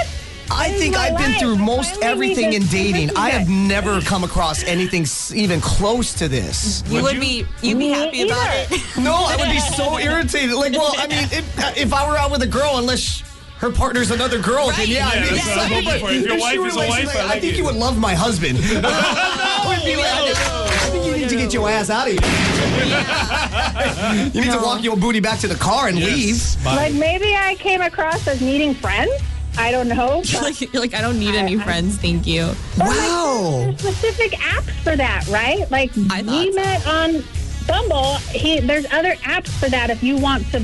I 0.52 0.70
think 0.72 0.96
I've 0.96 1.16
been 1.16 1.38
through 1.38 1.54
I 1.54 1.58
most 1.64 2.02
everything 2.02 2.52
in 2.54 2.62
dating. 2.66 3.16
I 3.16 3.30
have 3.30 3.48
never 3.48 4.00
come 4.00 4.24
across 4.24 4.64
anything 4.64 5.02
s- 5.02 5.32
even 5.32 5.60
close 5.60 6.12
to 6.14 6.28
this. 6.28 6.82
You 6.86 6.94
Would 6.94 7.02
would 7.04 7.14
you? 7.14 7.20
be 7.20 7.46
you'd 7.62 7.78
be 7.78 7.88
Me 7.88 7.88
happy 7.90 8.22
about 8.22 8.38
either. 8.66 8.74
it. 8.74 8.82
No, 8.98 9.14
I 9.14 9.36
would 9.36 9.48
be 9.50 9.60
so 9.60 9.98
irritated. 10.08 10.54
Like, 10.56 10.72
well, 10.72 10.94
I 10.98 11.06
mean, 11.06 11.24
if, 11.32 11.76
if 11.78 11.92
I 11.94 12.08
were 12.08 12.16
out 12.18 12.30
with 12.30 12.42
a 12.42 12.46
girl, 12.46 12.72
unless 12.78 13.22
her 13.58 13.70
partner's 13.70 14.10
another 14.10 14.38
girl, 14.40 14.66
then 14.68 14.76
Right. 14.78 14.88
yeah, 14.88 15.08
I'd 15.08 15.14
Yeah, 15.16 15.22
be 15.30 15.36
that's 15.36 15.46
what 15.46 15.58
I'm 15.58 15.72
excited. 15.72 15.84
hoping 15.84 16.00
for. 16.00 16.10
If 16.12 16.24
your 16.26 16.38
wife 16.40 16.58
is 16.66 16.74
a 16.74 16.78
wife, 16.78 16.94
she's 17.00 17.08
I 17.10 17.14
like, 17.20 17.28
like 17.28 17.40
think 17.42 17.52
it. 17.54 17.58
you 17.58 17.64
would 17.64 17.76
love 17.76 17.96
my 17.98 18.14
husband. 18.14 18.58
I 18.60 19.64
would 19.68 19.84
be 19.84 19.96
like, 19.96 20.06
I 20.08 20.88
think 20.90 21.04
you 21.06 21.12
need 21.16 21.28
to 21.28 21.36
get 21.36 21.52
your 21.54 21.68
ass 21.68 21.90
out 21.90 22.08
of 22.08 22.12
here. 22.14 22.22
you 24.34 24.40
need 24.42 24.52
to 24.52 24.58
walk 24.62 24.82
your 24.82 24.96
booty 24.96 25.20
back 25.20 25.38
to 25.40 25.46
the 25.48 25.54
car 25.54 25.88
and 25.88 25.96
leave. 25.98 26.42
Bye. 26.64 26.74
Like 26.76 26.94
maybe 26.94 27.34
I 27.36 27.54
came 27.56 27.80
across 27.82 28.26
as 28.26 28.40
needing 28.40 28.74
friends. 28.74 29.12
I 29.58 29.70
don't 29.70 29.88
know. 29.88 30.22
You're 30.24 30.42
like, 30.42 30.60
you're 30.72 30.80
like, 30.82 30.94
I 30.94 31.00
don't 31.00 31.18
need 31.18 31.34
any 31.34 31.58
friends, 31.58 31.96
thank 31.98 32.26
you. 32.26 32.50
Wow. 32.78 33.62
There's 33.64 33.78
specific 33.80 34.32
apps 34.38 34.70
for 34.82 34.96
that, 34.96 35.26
right? 35.28 35.70
Like 35.70 35.90
I 36.10 36.22
thought 36.22 36.26
we 36.26 36.52
so. 36.52 36.56
met 36.56 36.86
on 36.86 37.24
Bumble. 37.66 38.14
He, 38.32 38.60
there's 38.60 38.86
other 38.92 39.14
apps 39.16 39.48
for 39.48 39.68
that 39.68 39.90
if 39.90 40.02
you 40.02 40.16
want 40.16 40.46
to 40.52 40.60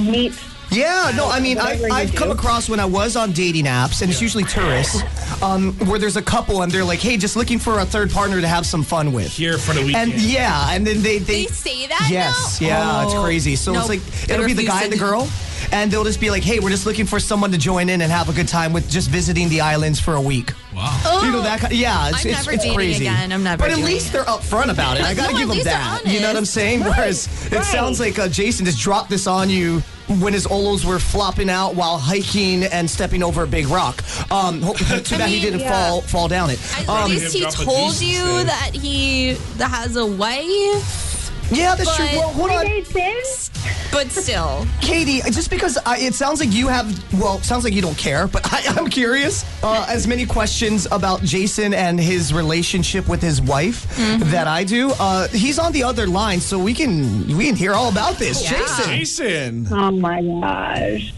meet. 0.00 0.32
Yeah, 0.70 1.12
no, 1.14 1.28
I 1.28 1.38
mean, 1.38 1.58
I, 1.58 1.72
Whatever 1.74 1.86
you 1.88 1.92
I've 1.92 2.14
come 2.14 2.30
across 2.30 2.66
when 2.70 2.80
I 2.80 2.86
was 2.86 3.14
on 3.14 3.32
dating 3.32 3.66
apps, 3.66 4.00
and 4.00 4.10
it's 4.10 4.22
usually 4.22 4.44
tourists, 4.44 5.02
um, 5.42 5.74
where 5.86 5.98
there's 5.98 6.16
a 6.16 6.22
couple 6.22 6.62
and 6.62 6.72
they're 6.72 6.82
like, 6.84 6.98
hey, 7.00 7.18
just 7.18 7.36
looking 7.36 7.58
for 7.58 7.80
a 7.80 7.84
third 7.84 8.10
partner 8.10 8.40
to 8.40 8.48
have 8.48 8.64
some 8.64 8.82
fun 8.82 9.12
with. 9.12 9.28
Here 9.30 9.58
for 9.58 9.74
the 9.74 9.84
weekend. 9.84 10.12
And 10.14 10.22
yeah, 10.22 10.70
and 10.70 10.86
then 10.86 11.02
they 11.02 11.18
they, 11.18 11.44
They 11.44 11.46
say 11.48 11.86
that 11.88 12.08
Yes, 12.10 12.58
now? 12.62 12.66
yeah, 12.68 13.04
it's 13.04 13.12
Oh. 13.12 13.22
crazy. 13.22 13.54
So 13.54 13.74
it's 13.74 13.90
like 13.90 14.00
it'll 14.30 14.46
be 14.46 14.54
the 14.54 14.64
guy 14.64 14.84
and 14.84 14.92
the 14.92 14.96
girl, 14.96 15.28
and 15.72 15.90
they'll 15.90 16.04
just 16.04 16.20
be 16.20 16.30
like, 16.30 16.42
"Hey, 16.44 16.60
we're 16.60 16.70
just 16.70 16.86
looking 16.86 17.06
for 17.06 17.18
someone 17.18 17.50
to 17.52 17.58
join 17.58 17.88
in 17.88 18.00
and 18.02 18.12
have 18.12 18.28
a 18.28 18.32
good 18.32 18.48
time 18.48 18.72
with 18.72 18.88
just 18.90 19.08
visiting 19.10 19.48
the 19.48 19.60
islands 19.60 19.98
for 19.98 20.14
a 20.14 20.20
week." 20.20 20.52
wow. 20.74 21.20
You 21.24 21.32
know 21.32 21.42
that 21.42 21.60
kind 21.60 21.72
yeah, 21.74 22.08
it's, 22.08 22.24
I'm 22.24 22.30
it's, 22.30 22.38
never 22.38 22.52
it's 22.52 22.62
dating 22.64 22.76
crazy. 22.76 23.06
again. 23.06 23.32
I'm 23.32 23.42
never 23.42 23.62
But 23.62 23.72
at 23.72 23.78
least 23.78 24.08
it. 24.08 24.12
they're 24.12 24.24
upfront 24.24 24.70
about 24.70 24.96
it. 24.98 25.02
I 25.04 25.14
gotta 25.20 25.32
no, 25.32 25.38
give 25.38 25.48
them 25.48 25.58
that. 25.64 26.02
You 26.06 26.20
know 26.20 26.26
what 26.28 26.30
I'm 26.30 26.36
honest. 26.38 26.54
saying? 26.54 26.80
Whereas 26.80 27.26
it 27.46 27.52
Right. 27.56 27.64
sounds 27.64 27.98
like 28.00 28.18
uh, 28.18 28.28
Jason 28.28 28.64
just 28.66 28.80
dropped 28.80 29.10
this 29.10 29.26
on 29.26 29.50
you 29.50 29.82
when 30.18 30.32
his 30.32 30.46
olos 30.46 30.84
were 30.84 30.98
flopping 30.98 31.48
out 31.48 31.74
while 31.74 31.96
hiking 31.96 32.64
and 32.64 32.90
stepping 32.90 33.22
over 33.22 33.44
a 33.44 33.46
big 33.46 33.66
rock. 33.68 34.02
Um, 34.30 34.60
ho- 34.60 34.74
too 34.74 35.16
bad 35.16 35.28
he 35.28 35.34
mean, 35.36 35.42
didn't 35.42 35.60
yeah. 35.60 35.70
fall 35.88 36.00
fall 36.02 36.28
down 36.28 36.50
it. 36.50 36.58
At 36.80 36.88
Um, 36.88 37.10
least 37.10 37.32
he 37.32 37.40
Him 37.44 37.50
drop 37.50 37.62
a 37.62 37.64
told 37.64 38.00
you 38.00 38.20
instead. 38.38 38.46
that 38.48 38.70
he 38.74 39.36
has 39.58 39.96
a 39.96 40.04
wife, 40.04 41.11
yeah, 41.52 41.74
that's 41.74 41.94
true. 41.96 42.06
but- 42.06 42.14
Well, 42.16 42.28
hold 42.30 42.48
Three 42.50 42.56
on. 42.56 42.66
days 42.66 42.96
in? 42.96 43.52
but 43.92 44.10
still. 44.10 44.66
Katie, 44.80 45.20
just 45.30 45.50
because 45.50 45.76
I, 45.84 45.98
it 45.98 46.14
sounds 46.14 46.40
like 46.40 46.52
you 46.52 46.66
have, 46.68 46.86
well, 47.20 47.38
sounds 47.42 47.62
like 47.64 47.74
you 47.74 47.82
don't 47.82 47.96
care, 47.98 48.26
but 48.26 48.42
I, 48.52 48.62
I'm 48.76 48.88
curious. 48.88 49.44
Uh, 49.62 49.84
as 49.88 50.06
many 50.06 50.24
questions 50.26 50.86
about 50.90 51.22
Jason 51.22 51.74
and 51.74 52.00
his 52.00 52.32
relationship 52.32 53.06
with 53.08 53.20
his 53.20 53.40
wife 53.42 53.86
that 54.30 54.46
I 54.48 54.64
do. 54.64 54.90
Uh, 54.98 55.28
he's 55.28 55.58
on 55.58 55.72
the 55.72 55.82
other 55.84 56.06
line, 56.06 56.40
so 56.40 56.58
we 56.58 56.72
can 56.74 57.36
we 57.36 57.44
can 57.46 57.54
hear 57.56 57.74
all 57.74 57.90
about 57.90 58.14
this. 58.16 58.42
Yeah. 58.42 58.58
Jason, 58.58 59.64
Jason. 59.64 59.68
Oh 59.70 59.90
my 59.90 60.22
gosh. 60.22 61.12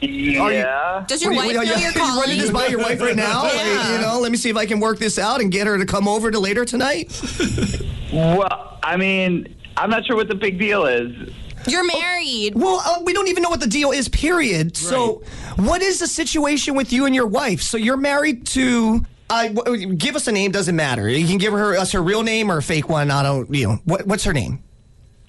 Yeah. 0.00 1.04
Does 1.08 1.22
your 1.22 1.32
wife 1.34 1.46
are 1.46 1.48
you- 1.48 1.54
know 1.54 1.62
you- 1.62 1.68
you're 1.70 1.78
you 1.78 1.84
running 1.86 1.98
calling? 2.14 2.38
this 2.38 2.50
by 2.50 2.66
your 2.68 2.78
wife 2.80 3.00
right 3.00 3.16
now? 3.16 3.44
Like, 3.44 3.54
Yeah. 3.54 3.92
you 3.96 4.00
know, 4.02 4.20
let 4.20 4.30
me 4.30 4.38
see 4.38 4.48
if 4.50 4.56
I 4.56 4.66
can 4.66 4.78
work 4.80 4.98
this 4.98 5.18
out 5.18 5.40
and 5.40 5.50
get 5.50 5.66
her 5.66 5.76
to 5.78 5.86
come 5.86 6.06
over 6.08 6.30
to 6.30 6.38
later 6.38 6.64
tonight. 6.64 7.12
Well, 8.10 8.67
I 8.82 8.96
mean, 8.96 9.54
I'm 9.76 9.90
not 9.90 10.06
sure 10.06 10.16
what 10.16 10.28
the 10.28 10.34
big 10.34 10.58
deal 10.58 10.86
is. 10.86 11.32
You're 11.66 11.84
married. 11.84 12.54
Well, 12.54 12.80
uh, 12.84 13.00
we 13.04 13.12
don't 13.12 13.28
even 13.28 13.42
know 13.42 13.50
what 13.50 13.60
the 13.60 13.66
deal 13.66 13.90
is, 13.90 14.08
period. 14.08 14.76
So, 14.76 15.22
what 15.56 15.82
is 15.82 15.98
the 15.98 16.06
situation 16.06 16.74
with 16.74 16.92
you 16.92 17.04
and 17.04 17.14
your 17.14 17.26
wife? 17.26 17.60
So, 17.62 17.76
you're 17.76 17.96
married 17.96 18.46
to. 18.48 19.04
I 19.28 19.48
w- 19.48 19.94
give 19.94 20.16
us 20.16 20.26
a 20.28 20.32
name. 20.32 20.52
Doesn't 20.52 20.76
matter. 20.76 21.08
You 21.08 21.26
can 21.26 21.36
give 21.36 21.52
her 21.52 21.76
us 21.76 21.92
her 21.92 22.02
real 22.02 22.22
name 22.22 22.50
or 22.50 22.58
a 22.58 22.62
fake 22.62 22.88
one. 22.88 23.10
I 23.10 23.22
don't. 23.22 23.52
You 23.54 23.66
know 23.66 23.78
what, 23.84 24.06
what's 24.06 24.24
her 24.24 24.32
name? 24.32 24.62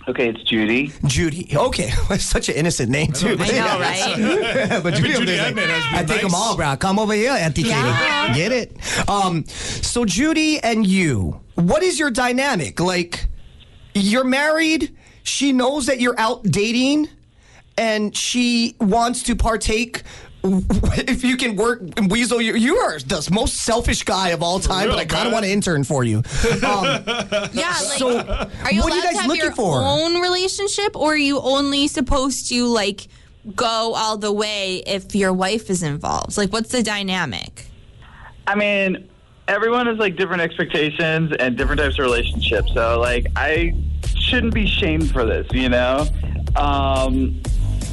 Okay, 0.08 0.29
it's 0.29 0.41
Judy. 0.44 0.91
Judy. 1.06 1.50
Okay, 1.56 1.91
that's 2.10 2.24
such 2.25 2.48
an 2.50 2.56
innocent 2.56 2.89
name 2.89 3.12
too. 3.12 3.36
I 3.39 3.48
know, 3.51 3.79
right? 3.79 4.84
but 4.84 4.94
Judy, 4.94 5.13
Judy 5.13 5.34
I'm 5.39 5.48
Edmond 5.48 5.70
has 5.72 5.84
been 5.91 5.96
I 6.00 6.03
take 6.15 6.22
them 6.22 6.34
all, 6.34 6.56
bro. 6.56 6.77
Come 6.77 6.98
over 7.00 7.13
here, 7.13 7.32
Auntie 7.34 7.63
Yeah. 7.63 8.27
Katie. 8.27 8.39
Get 8.39 8.51
it? 8.51 9.10
Um, 9.10 9.46
so 9.48 10.06
Judy 10.06 10.60
and 10.62 10.88
you, 10.88 11.41
what 11.56 11.84
is 11.84 12.00
your 12.00 12.10
dynamic? 12.12 12.79
Like, 12.79 13.25
you're 13.93 14.24
married. 14.24 14.96
She 15.24 15.51
knows 15.51 15.86
that 15.88 16.00
you're 16.00 16.19
out 16.19 16.43
dating, 16.43 17.08
and 17.77 18.15
she 18.15 18.75
wants 18.79 19.24
to 19.24 19.36
partake. 19.36 20.03
If 20.41 21.25
you 21.25 21.36
can 21.36 21.58
work, 21.58 21.81
Weasel, 22.08 22.41
you, 22.41 22.55
you 22.55 22.77
are 22.77 22.98
the 22.98 23.27
most 23.29 23.58
selfish 23.58 24.03
guy 24.03 24.29
of 24.29 24.41
all 24.41 24.58
time, 24.62 24.86
real, 24.86 24.93
but 24.96 25.00
I 25.00 25.03
kind 25.03 25.27
of 25.27 25.34
want 25.34 25.43
to 25.43 25.51
intern 25.51 25.84
for 25.84 26.05
you. 26.05 26.19
Um, 26.19 26.24
Yeah, 27.51 27.75
like 27.75 27.98
So, 28.00 28.19
are 28.63 28.72
you 28.72 28.81
what 28.81 28.93
are 28.93 28.96
you 28.96 29.03
guys 29.03 29.12
to 29.15 29.17
have 29.19 29.27
looking 29.27 29.43
your 29.43 29.51
for? 29.51 29.81
own 29.84 30.22
relationship 30.22 30.96
or 30.96 31.12
are 31.12 31.17
you 31.17 31.41
only 31.41 31.89
supposed 31.89 32.48
to 32.50 32.67
like 32.67 33.10
go 33.53 33.93
all 33.96 34.15
the 34.17 34.31
way 34.31 34.77
if 34.88 35.13
your 35.13 35.34
wife 35.34 35.69
is 35.69 35.84
involved? 35.84 36.38
Like 36.38 36.53
what's 36.53 36.72
the 36.72 36.84
dynamic? 36.84 37.65
I 38.48 38.55
mean, 38.55 39.09
everyone 39.50 39.88
has 39.88 39.98
like 39.98 40.15
different 40.15 40.41
expectations 40.41 41.34
and 41.39 41.58
different 41.58 41.82
types 41.82 41.98
of 41.98 42.03
relationships. 42.03 42.72
So, 42.74 43.00
like, 43.00 43.25
I 43.36 43.75
shouldn't 44.15 44.53
be 44.53 44.68
shamed 44.68 45.12
for 45.12 45.25
this, 45.25 45.48
you 45.51 45.70
know? 45.70 46.08
Um, 46.56 47.41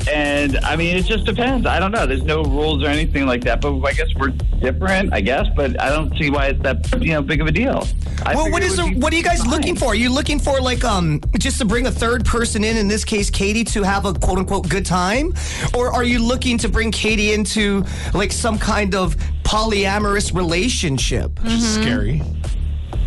and 0.09 0.59
I 0.59 0.77
mean, 0.77 0.97
it 0.97 1.05
just 1.05 1.25
depends. 1.25 1.67
I 1.67 1.79
don't 1.79 1.93
know. 1.93 2.07
There's 2.07 2.23
no 2.23 2.43
rules 2.43 2.83
or 2.83 2.87
anything 2.87 3.27
like 3.27 3.43
that. 3.45 3.61
But 3.61 3.81
I 3.83 3.93
guess 3.93 4.09
we're 4.17 4.29
different, 4.29 5.13
I 5.13 5.21
guess. 5.21 5.47
But 5.55 5.81
I 5.81 5.89
don't 5.91 6.17
see 6.17 6.31
why 6.31 6.47
it's 6.47 6.63
that, 6.63 7.03
you 7.03 7.13
know, 7.13 7.23
big 7.23 7.41
of 7.41 7.47
a 7.47 7.53
deal. 7.53 7.87
I 8.25 8.35
well, 8.35 8.45
figured 8.45 8.63
what 8.63 8.77
the, 8.77 9.01
what 9.01 9.13
are 9.13 9.17
you 9.17 9.23
guys 9.23 9.41
fine. 9.41 9.51
looking 9.51 9.77
for? 9.77 9.87
Are 9.87 9.95
you 9.95 10.13
looking 10.13 10.39
for 10.39 10.61
like 10.61 10.85
um 10.85 11.21
just 11.39 11.59
to 11.59 11.65
bring 11.65 11.87
a 11.87 11.93
third 11.93 12.25
person 12.25 12.65
in? 12.65 12.77
In 12.77 12.89
this 12.89 13.05
case, 13.05 13.31
Katie, 13.31 13.65
to 13.65 13.83
have 13.83 14.05
a 14.05 14.13
quote 14.13 14.39
unquote 14.39 14.69
good 14.69 14.87
time, 14.87 15.35
or 15.75 15.93
are 15.93 16.05
you 16.05 16.19
looking 16.19 16.59
to 16.59 16.69
bring 16.69 16.91
Katie 16.91 17.33
into 17.33 17.85
like 18.15 18.33
some 18.33 18.59
kind 18.59 18.95
of 18.95 19.17
polyamorous 19.43 20.35
relationship? 20.35 21.33
Mm-hmm. 21.37 21.83
Scary. 21.83 22.23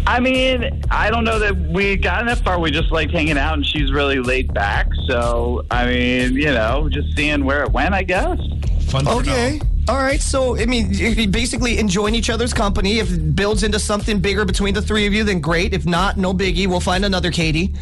I 0.09 0.19
mean, 0.19 0.81
I 0.89 1.11
don't 1.11 1.23
know 1.23 1.37
that 1.37 1.55
we 1.55 1.95
got 1.95 2.25
that 2.25 2.39
far. 2.39 2.59
We 2.59 2.71
just 2.71 2.91
liked 2.91 3.11
hanging 3.11 3.37
out, 3.37 3.53
and 3.53 3.63
she's 3.63 3.91
really 3.91 4.17
laid 4.17 4.51
back. 4.55 4.89
So, 5.07 5.63
I 5.69 5.85
mean, 5.85 6.33
you 6.33 6.51
know, 6.51 6.89
just 6.91 7.15
seeing 7.15 7.45
where 7.45 7.61
it 7.61 7.71
went, 7.71 7.93
I 7.93 8.01
guess. 8.01 8.39
Fun 8.87 9.05
for 9.05 9.11
Okay. 9.11 9.61
Now. 9.87 9.93
All 9.93 9.99
right. 9.99 10.21
So, 10.21 10.57
I 10.57 10.65
mean, 10.65 10.91
if 10.91 11.17
you 11.17 11.27
basically 11.27 11.79
enjoying 11.79 12.15
each 12.15 12.29
other's 12.29 12.53
company. 12.53 12.99
If 12.99 13.11
it 13.11 13.35
builds 13.35 13.63
into 13.63 13.79
something 13.79 14.19
bigger 14.19 14.45
between 14.45 14.73
the 14.73 14.81
three 14.81 15.07
of 15.07 15.13
you, 15.13 15.23
then 15.23 15.39
great. 15.39 15.73
If 15.73 15.85
not, 15.85 16.17
no 16.17 16.33
biggie. 16.33 16.67
We'll 16.67 16.79
find 16.79 17.05
another 17.05 17.31
Katie. 17.31 17.73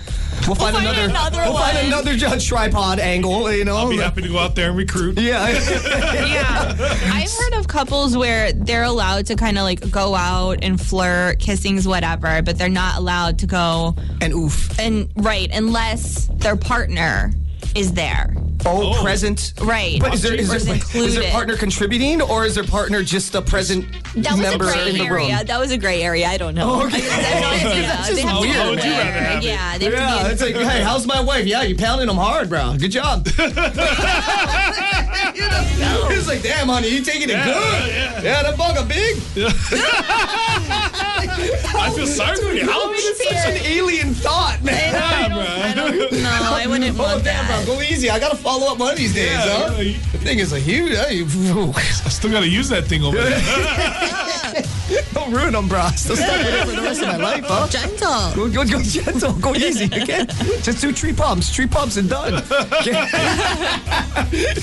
We'll 0.45 0.55
find, 0.55 0.75
find 0.75 0.87
another. 0.87 1.09
another 1.09 1.41
we'll 1.43 1.57
find 1.57 1.77
another 1.87 2.11
uh, 2.25 2.39
tripod 2.39 2.99
angle. 2.99 3.51
You 3.51 3.65
know. 3.65 3.75
I'll 3.77 3.89
be 3.89 3.97
happy 3.97 4.21
to 4.21 4.29
go 4.29 4.37
out 4.37 4.55
there 4.55 4.69
and 4.69 4.77
recruit. 4.77 5.19
yeah. 5.19 5.47
Yeah. 6.27 6.75
I've 7.13 7.31
heard 7.31 7.59
of 7.59 7.67
couples 7.67 8.17
where 8.17 8.51
they're 8.51 8.83
allowed 8.83 9.25
to 9.27 9.35
kind 9.35 9.57
of 9.57 9.63
like 9.63 9.89
go 9.89 10.15
out 10.15 10.59
and 10.61 10.79
flirt, 10.79 11.39
kissings, 11.39 11.87
whatever, 11.87 12.41
but 12.41 12.57
they're 12.57 12.69
not 12.69 12.97
allowed 12.97 13.39
to 13.39 13.47
go 13.47 13.95
and 14.21 14.33
oof. 14.33 14.77
and 14.79 15.09
right 15.15 15.49
unless 15.53 16.27
their 16.27 16.55
partner 16.55 17.31
is 17.75 17.93
there. 17.93 18.33
Oh, 18.65 18.93
Oh. 18.97 19.01
present. 19.03 19.53
Right. 19.61 19.99
But 19.99 20.13
is 20.15 20.21
there, 20.23 20.33
is, 20.33 20.51
Or 20.51 20.55
is 20.57 20.65
there, 20.65 20.75
is 20.75 20.81
included. 20.83 21.21
their 21.21 21.31
partner 21.31 21.55
contributing 21.55 22.21
or 22.21 22.45
is 22.45 22.55
their 22.55 22.63
partner 22.63 23.03
just 23.03 23.33
a 23.35 23.41
present 23.41 23.85
That 24.15 24.35
was 24.37 24.53
a 24.53 24.57
gray 24.57 24.89
in 24.89 24.97
the 24.97 25.03
area. 25.05 25.37
room? 25.37 25.45
That 25.45 25.59
was 25.59 25.71
a 25.71 25.77
gray 25.77 26.01
area. 26.01 26.27
I 26.27 26.37
don't 26.37 26.55
know. 26.55 26.81
Oh, 26.81 26.85
okay. 26.87 26.97
I 26.97 26.99
have 26.99 27.41
no 27.41 27.49
idea. 27.71 27.87
That's 27.87 28.07
just 28.09 28.15
They 28.15 28.21
have 28.27 28.35
to 28.35 28.41
weird, 28.41 28.55
How 28.55 28.69
would 28.71 28.83
you 28.83 28.91
rather 28.91 29.11
have 29.11 29.43
it? 29.43 29.47
Yeah, 29.47 29.77
they 29.77 29.91
Yeah, 29.91 30.23
to 30.23 30.31
it's 30.31 30.41
like, 30.41 30.55
hey, 30.55 30.81
how's 30.81 31.05
my 31.05 31.21
wife? 31.21 31.45
Yeah, 31.45 31.61
you 31.63 31.75
pounding 31.77 32.07
them 32.07 32.17
hard, 32.17 32.49
bro. 32.49 32.75
Good 32.77 32.91
job. 32.91 33.27
You 33.37 33.47
know? 33.53 33.53
It's 36.09 36.27
like, 36.27 36.41
damn, 36.41 36.67
honey, 36.67 36.89
you 36.89 37.03
taking 37.03 37.29
it 37.29 37.31
Yeah, 37.33 37.45
good. 37.45 37.87
yeah. 37.89 38.21
Yeah, 38.23 38.43
that 38.43 38.57
bug 38.57 38.75
a 38.77 38.83
big. 38.83 39.17
I 41.39 41.91
feel 41.95 42.07
sorry 42.07 42.35
for 42.37 42.53
you. 42.53 42.65
How 42.69 42.91
is 42.93 43.05
it 43.05 43.17
such 43.17 43.45
an 43.55 43.65
alien 43.65 44.13
thought, 44.13 44.61
man? 44.63 44.93
Yeah, 44.93 45.65
I 45.65 45.73
bro. 45.73 45.89
don't 45.99 46.11
know. 46.23 46.29
I 46.29 46.65
wouldn't 46.67 46.99
Oh, 46.99 47.03
want 47.03 47.23
damn, 47.23 47.47
that. 47.47 47.65
bro, 47.65 47.75
go 47.75 47.81
easy. 47.81 48.09
I 48.09 48.19
gotta 48.19 48.35
follow 48.37 48.71
up 48.71 48.79
one 48.79 48.91
of 48.91 48.97
these 48.97 49.13
days, 49.13 49.31
Yeah, 49.31 49.69
huh? 49.69 49.79
you- 49.81 49.95
The 50.11 50.17
thing 50.17 50.39
is 50.39 50.51
a 50.53 50.59
huge. 50.59 50.93
I 50.97 52.09
still 52.09 52.31
gotta 52.31 52.47
use 52.47 52.69
that 52.69 52.85
thing 52.87 53.03
over 53.03 53.17
there. 53.21 53.39
don't 55.27 55.39
ruin 55.39 55.53
them, 55.53 55.67
bro. 55.67 55.87
Still 55.95 56.15
stuck 56.15 56.37
with 56.37 56.53
it 56.53 56.65
for 56.65 56.71
the 56.75 56.81
rest 56.81 57.01
of 57.01 57.07
my 57.07 57.17
life, 57.17 57.43
huh? 57.45 57.67
Gentle. 57.71 58.33
Go, 58.35 58.49
go, 58.49 58.63
go 58.65 58.81
gentle. 58.81 59.33
Go 59.33 59.55
easy, 59.55 59.85
okay? 60.01 60.25
Just 60.61 60.81
do 60.81 60.91
tree 60.91 61.13
pumps. 61.13 61.53
Tree 61.53 61.67
pumps 61.67 61.97
and 61.97 62.09
done. 62.09 62.33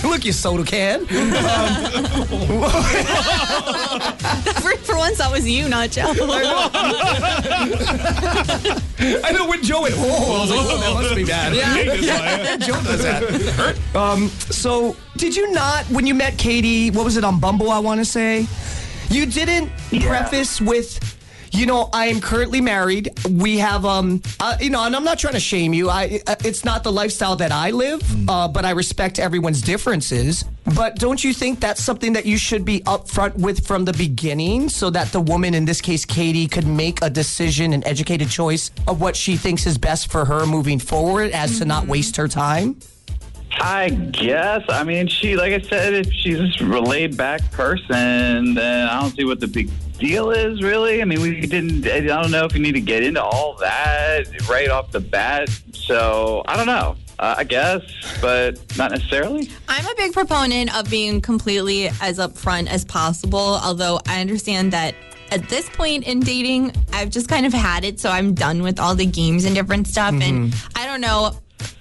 Look, 0.03 0.25
you 0.25 0.33
soda 0.33 0.65
can. 0.65 1.01
Um, 1.01 1.07
For, 4.63 4.77
for 4.79 4.97
once, 4.97 5.19
that 5.19 5.31
was 5.31 5.49
you, 5.49 5.69
not 5.69 5.91
Joe. 5.91 6.13
I 8.99 9.33
know 9.33 9.47
when 9.49 9.63
Joe 9.63 9.83
went, 9.83 9.95
oh, 9.99 10.37
I 10.37 10.41
was 10.41 10.51
like, 10.51 10.61
oh, 10.61 10.79
that 10.79 10.95
must 11.03 11.15
be 11.15 11.25
bad. 11.25 11.55
Yeah. 11.55 12.57
Joe 12.57 12.83
does 12.83 13.03
that. 13.03 13.77
um, 13.95 14.29
so, 14.29 14.97
did 15.17 15.37
you 15.37 15.53
not, 15.53 15.85
when 15.87 16.07
you 16.07 16.15
met 16.15 16.39
Katie, 16.39 16.91
what 16.91 17.05
was 17.05 17.17
it 17.17 17.25
on 17.25 17.39
Bumble, 17.41 17.71
I 17.71 17.79
want 17.79 18.01
to 18.01 18.05
say? 18.05 18.47
You 19.11 19.27
didn't 19.27 19.71
preface 20.03 20.61
with, 20.61 20.99
you 21.53 21.67
know, 21.67 21.89
I 21.93 22.07
am 22.07 22.21
currently 22.21 22.61
married. 22.61 23.11
We 23.31 23.59
have, 23.59 23.85
um, 23.85 24.23
uh, 24.41 24.57
you 24.61 24.71
know, 24.71 24.85
and 24.85 24.97
I'm 24.97 25.05
not 25.05 25.19
trying 25.19 25.35
to 25.35 25.41
shame 25.41 25.73
you. 25.73 25.89
I, 25.89 26.21
uh, 26.27 26.35
it's 26.45 26.65
not 26.65 26.83
the 26.83 26.91
lifestyle 26.91 27.37
that 27.37 27.53
I 27.53 27.71
live, 27.71 28.03
uh, 28.29 28.49
but 28.49 28.65
I 28.65 28.71
respect 28.71 29.19
everyone's 29.19 29.63
differences. 29.63 30.45
But 30.75 30.97
don't 30.97 31.23
you 31.23 31.33
think 31.33 31.61
that's 31.61 31.83
something 31.83 32.15
that 32.15 32.27
you 32.27 32.39
should 32.39 32.65
be 32.65 32.81
upfront 32.81 33.35
with 33.35 33.67
from 33.67 33.85
the 33.85 33.93
beginning, 33.93 34.69
so 34.69 34.91
that 34.91 35.13
the 35.13 35.21
woman, 35.21 35.55
in 35.55 35.65
this 35.65 35.81
case 35.81 36.05
Katie, 36.05 36.49
could 36.49 36.67
make 36.67 37.01
a 37.03 37.11
decision, 37.11 37.73
an 37.73 37.87
educated 37.87 38.31
choice 38.31 38.71
of 38.89 39.01
what 39.01 39.15
she 39.15 39.37
thinks 39.37 39.67
is 39.67 39.79
best 39.79 40.11
for 40.11 40.25
her 40.25 40.47
moving 40.47 40.79
forward, 40.79 41.31
as 41.33 41.59
to 41.59 41.65
not 41.65 41.87
waste 41.87 42.17
her 42.17 42.27
time? 42.27 42.77
I 43.61 43.91
guess. 43.91 44.63
I 44.69 44.85
mean, 44.85 45.07
she, 45.07 45.37
like 45.37 45.53
I 45.53 45.61
said, 45.61 45.95
if 45.95 46.13
she's 46.13 46.39
just 46.39 46.61
a 46.61 46.81
laid 46.81 47.17
back 47.17 47.51
person, 47.53 48.55
then 48.55 48.89
I 48.89 49.01
don't 49.01 49.15
see 49.15 49.25
what 49.25 49.41
the 49.41 49.47
big 49.47 49.71
deal 49.99 50.31
is, 50.31 50.63
really. 50.63 51.01
I 51.01 51.05
mean, 51.05 51.21
we 51.21 51.41
didn't, 51.41 51.87
I 51.87 52.01
don't 52.01 52.31
know 52.31 52.45
if 52.45 52.55
you 52.55 52.61
need 52.61 52.73
to 52.73 52.81
get 52.81 53.03
into 53.03 53.23
all 53.23 53.55
that 53.59 54.25
right 54.49 54.69
off 54.69 54.91
the 54.91 55.01
bat. 55.01 55.49
So, 55.73 56.43
I 56.47 56.57
don't 56.57 56.67
know. 56.67 56.97
Uh, 57.17 57.37
I 57.39 57.45
guess, 57.45 57.81
but 58.21 58.61
not 58.77 58.91
necessarily. 58.91 59.49
I'm 59.69 59.87
a 59.87 59.95
big 59.95 60.13
proponent 60.13 60.77
of 60.77 60.91
being 60.91 61.21
completely 61.21 61.87
as 62.01 62.19
upfront 62.19 62.67
as 62.67 62.85
possible, 62.85 63.61
although 63.63 64.01
I 64.09 64.21
understand 64.21 64.73
that 64.73 64.97
at 65.31 65.49
this 65.49 65.69
point 65.71 66.09
in 66.09 66.21
dating, 66.21 66.73
I've 66.93 67.11
just 67.11 67.29
kind 67.29 67.47
of 67.47 67.53
had 67.53 67.85
it, 67.85 68.01
so 68.01 68.11
I'm 68.11 68.35
done 68.35 68.63
with 68.63 68.81
all 68.81 68.97
the 68.97 69.07
games 69.07 69.45
and 69.45 69.55
different 69.55 69.87
stuff. 69.87 70.13
And 70.13 70.55
I 70.75 70.87
don't 70.87 71.01
know. 71.01 71.37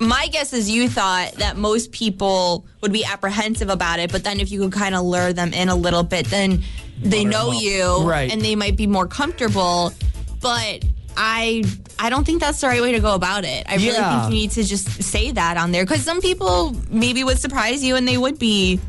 My 0.08 0.28
guess 0.28 0.54
is 0.54 0.70
you 0.70 0.90
thought 0.90 1.34
that 1.34 1.58
most 1.58 1.92
people 1.92 2.66
would 2.82 2.92
be 2.92 3.06
apprehensive 3.06 3.70
about 3.70 4.00
it, 4.00 4.12
but 4.12 4.24
then 4.24 4.40
if 4.40 4.52
you 4.52 4.60
could 4.62 4.72
kind 4.74 4.96
of 4.96 5.04
lure 5.04 5.34
them 5.34 5.54
in 5.54 5.70
a 5.70 5.76
little 5.76 6.04
bit, 6.04 6.26
then 6.28 6.64
they 7.02 7.24
know 7.26 7.52
you 7.52 8.02
Right. 8.04 8.32
and 8.32 8.42
they 8.42 8.56
might 8.56 8.76
be 8.76 8.88
more 8.88 9.08
comfortable. 9.08 9.94
But 10.42 10.84
I 11.16 11.64
I 12.00 12.10
don't 12.10 12.26
think 12.26 12.42
that's 12.42 12.60
the 12.60 12.68
right 12.68 12.82
way 12.82 12.92
to 12.94 13.00
go 13.00 13.14
about 13.14 13.46
it. 13.46 13.66
I 13.70 13.76
really 13.76 13.90
Yeah. 13.90 14.22
think 14.22 14.34
you 14.34 14.40
need 14.42 14.52
to 14.52 14.64
just 14.64 15.04
say 15.04 15.32
that 15.32 15.58
on 15.58 15.72
there 15.72 15.86
because 15.86 16.02
some 16.04 16.22
people 16.22 16.76
maybe 16.90 17.24
would 17.24 17.40
surprise 17.40 17.84
you 17.84 17.96
and 17.96 18.08
they 18.08 18.18
would 18.18 18.40
be 18.40 18.80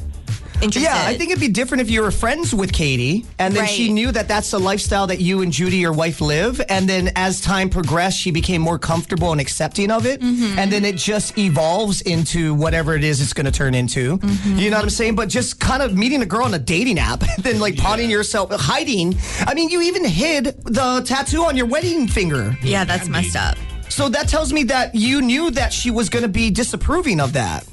interested. 0.64 0.88
Yeah, 0.88 1.06
I 1.06 1.16
think 1.16 1.30
it'd 1.30 1.40
be 1.40 1.48
different 1.48 1.82
if 1.82 1.90
you 1.90 2.02
were 2.02 2.10
friends 2.10 2.54
with 2.54 2.72
Katie 2.72 3.24
and 3.38 3.54
then 3.54 3.66
she 3.66 3.92
knew 3.92 4.10
that 4.12 4.28
that's 4.28 4.50
the 4.50 4.60
lifestyle 4.60 5.06
that 5.06 5.20
you 5.20 5.42
and 5.42 5.52
Judy, 5.52 5.78
your 5.78 5.92
wife, 5.92 6.20
live. 6.20 6.60
And 6.68 6.88
then 6.88 7.10
as 7.16 7.40
time 7.40 7.70
progressed, 7.70 8.18
she 8.18 8.30
became 8.30 8.60
more 8.62 8.78
comfortable 8.78 9.32
and 9.32 9.40
accepting 9.40 9.90
of 9.90 10.06
it. 10.06 10.20
Mm-hmm. 10.20 10.58
And 10.58 10.72
then 10.72 10.84
it 10.84 10.96
just 10.96 11.36
evolves 11.38 12.00
into 12.02 12.54
whatever 12.54 12.94
it 12.94 13.04
is 13.04 13.20
it's 13.20 13.32
going 13.32 13.46
to 13.46 13.52
turn 13.52 13.74
into. 13.74 14.18
Mm-hmm. 14.18 14.58
You 14.58 14.70
know 14.70 14.76
what 14.76 14.84
I'm 14.84 14.90
saying? 14.90 15.14
But 15.14 15.28
just 15.28 15.60
kind 15.60 15.82
of 15.82 15.96
meeting 15.96 16.22
a 16.22 16.26
girl 16.26 16.44
on 16.44 16.54
a 16.54 16.58
dating 16.58 16.98
app 16.98 17.22
and 17.22 17.30
then 17.44 17.60
like 17.60 17.76
pawning 17.76 18.10
yourself, 18.10 18.50
hiding. 18.52 19.16
I 19.40 19.54
mean, 19.54 19.68
you 19.68 19.82
even 19.82 20.04
hid 20.04 20.44
the 20.64 21.02
tattoo 21.04 21.44
on 21.44 21.56
your 21.56 21.66
wedding 21.66 22.08
finger. 22.08 22.56
yeah, 22.62 22.84
that's 22.84 23.08
messed 23.08 23.36
up. 23.36 23.56
So 23.88 24.08
that 24.08 24.28
tells 24.28 24.52
me 24.52 24.64
that 24.64 24.94
you 24.94 25.22
knew 25.22 25.50
that 25.52 25.72
she 25.72 25.90
was 25.90 26.08
going 26.08 26.24
to 26.24 26.28
be 26.28 26.50
disapproving 26.50 27.20
of 27.20 27.32
that. 27.34 27.64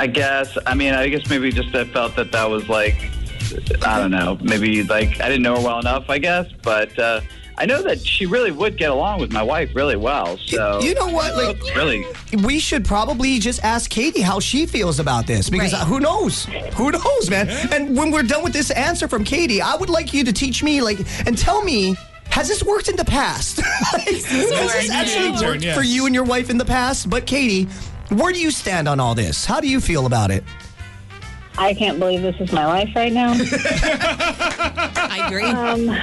I 0.00 0.06
guess. 0.06 0.56
I 0.66 0.74
mean, 0.74 0.94
I 0.94 1.08
guess 1.08 1.28
maybe 1.28 1.50
just 1.52 1.74
I 1.74 1.84
felt 1.84 2.16
that 2.16 2.32
that 2.32 2.48
was 2.48 2.68
like, 2.68 2.96
I 3.86 3.98
don't 3.98 4.10
know, 4.10 4.38
maybe 4.42 4.82
like 4.82 5.20
I 5.20 5.28
didn't 5.28 5.42
know 5.42 5.56
her 5.56 5.62
well 5.64 5.78
enough, 5.78 6.08
I 6.10 6.18
guess. 6.18 6.46
But 6.62 6.98
uh, 6.98 7.20
I 7.58 7.64
know 7.66 7.82
that 7.82 8.04
she 8.04 8.26
really 8.26 8.50
would 8.50 8.76
get 8.76 8.90
along 8.90 9.20
with 9.20 9.32
my 9.32 9.42
wife 9.42 9.70
really 9.74 9.96
well. 9.96 10.36
So 10.38 10.80
You 10.80 10.94
know 10.94 11.08
what? 11.08 11.34
Like, 11.36 11.58
really, 11.74 12.04
we 12.44 12.58
should 12.58 12.84
probably 12.84 13.38
just 13.38 13.62
ask 13.64 13.88
Katie 13.90 14.20
how 14.20 14.40
she 14.40 14.66
feels 14.66 14.98
about 15.00 15.26
this 15.26 15.48
because 15.48 15.72
Right. 15.72 15.82
uh, 15.82 15.86
who 15.86 16.00
knows? 16.00 16.44
Who 16.74 16.90
knows, 16.90 17.30
man? 17.30 17.48
And 17.72 17.96
when 17.96 18.10
we're 18.10 18.22
done 18.24 18.42
with 18.42 18.52
this 18.52 18.70
answer 18.72 19.08
from 19.08 19.24
Katie, 19.24 19.62
I 19.62 19.76
would 19.76 19.88
like 19.90 20.12
you 20.12 20.24
to 20.24 20.32
teach 20.32 20.62
me, 20.62 20.82
like, 20.82 20.98
and 21.26 21.36
tell 21.36 21.62
me. 21.62 21.96
Has 22.28 22.48
this 22.48 22.62
worked 22.64 22.88
in 22.88 22.96
the 22.96 23.04
past? 23.04 23.58
Like, 23.92 24.02
has 24.02 24.24
this 24.28 24.90
actually 24.90 25.30
worked 25.46 25.64
for 25.74 25.82
you 25.82 26.04
and 26.06 26.14
your 26.14 26.24
wife 26.24 26.50
in 26.50 26.58
the 26.58 26.64
past? 26.64 27.08
But 27.08 27.24
Katie, 27.24 27.66
where 28.10 28.32
do 28.32 28.40
you 28.40 28.50
stand 28.50 28.88
on 28.88 28.98
all 29.00 29.14
this? 29.14 29.44
How 29.44 29.60
do 29.60 29.68
you 29.68 29.80
feel 29.80 30.06
about 30.06 30.30
it? 30.30 30.44
I 31.58 31.74
can't 31.74 31.98
believe 31.98 32.22
this 32.22 32.36
is 32.40 32.52
my 32.52 32.66
life 32.66 32.90
right 32.94 33.12
now. 33.12 33.32
I 33.34 35.24
agree. 35.26 35.96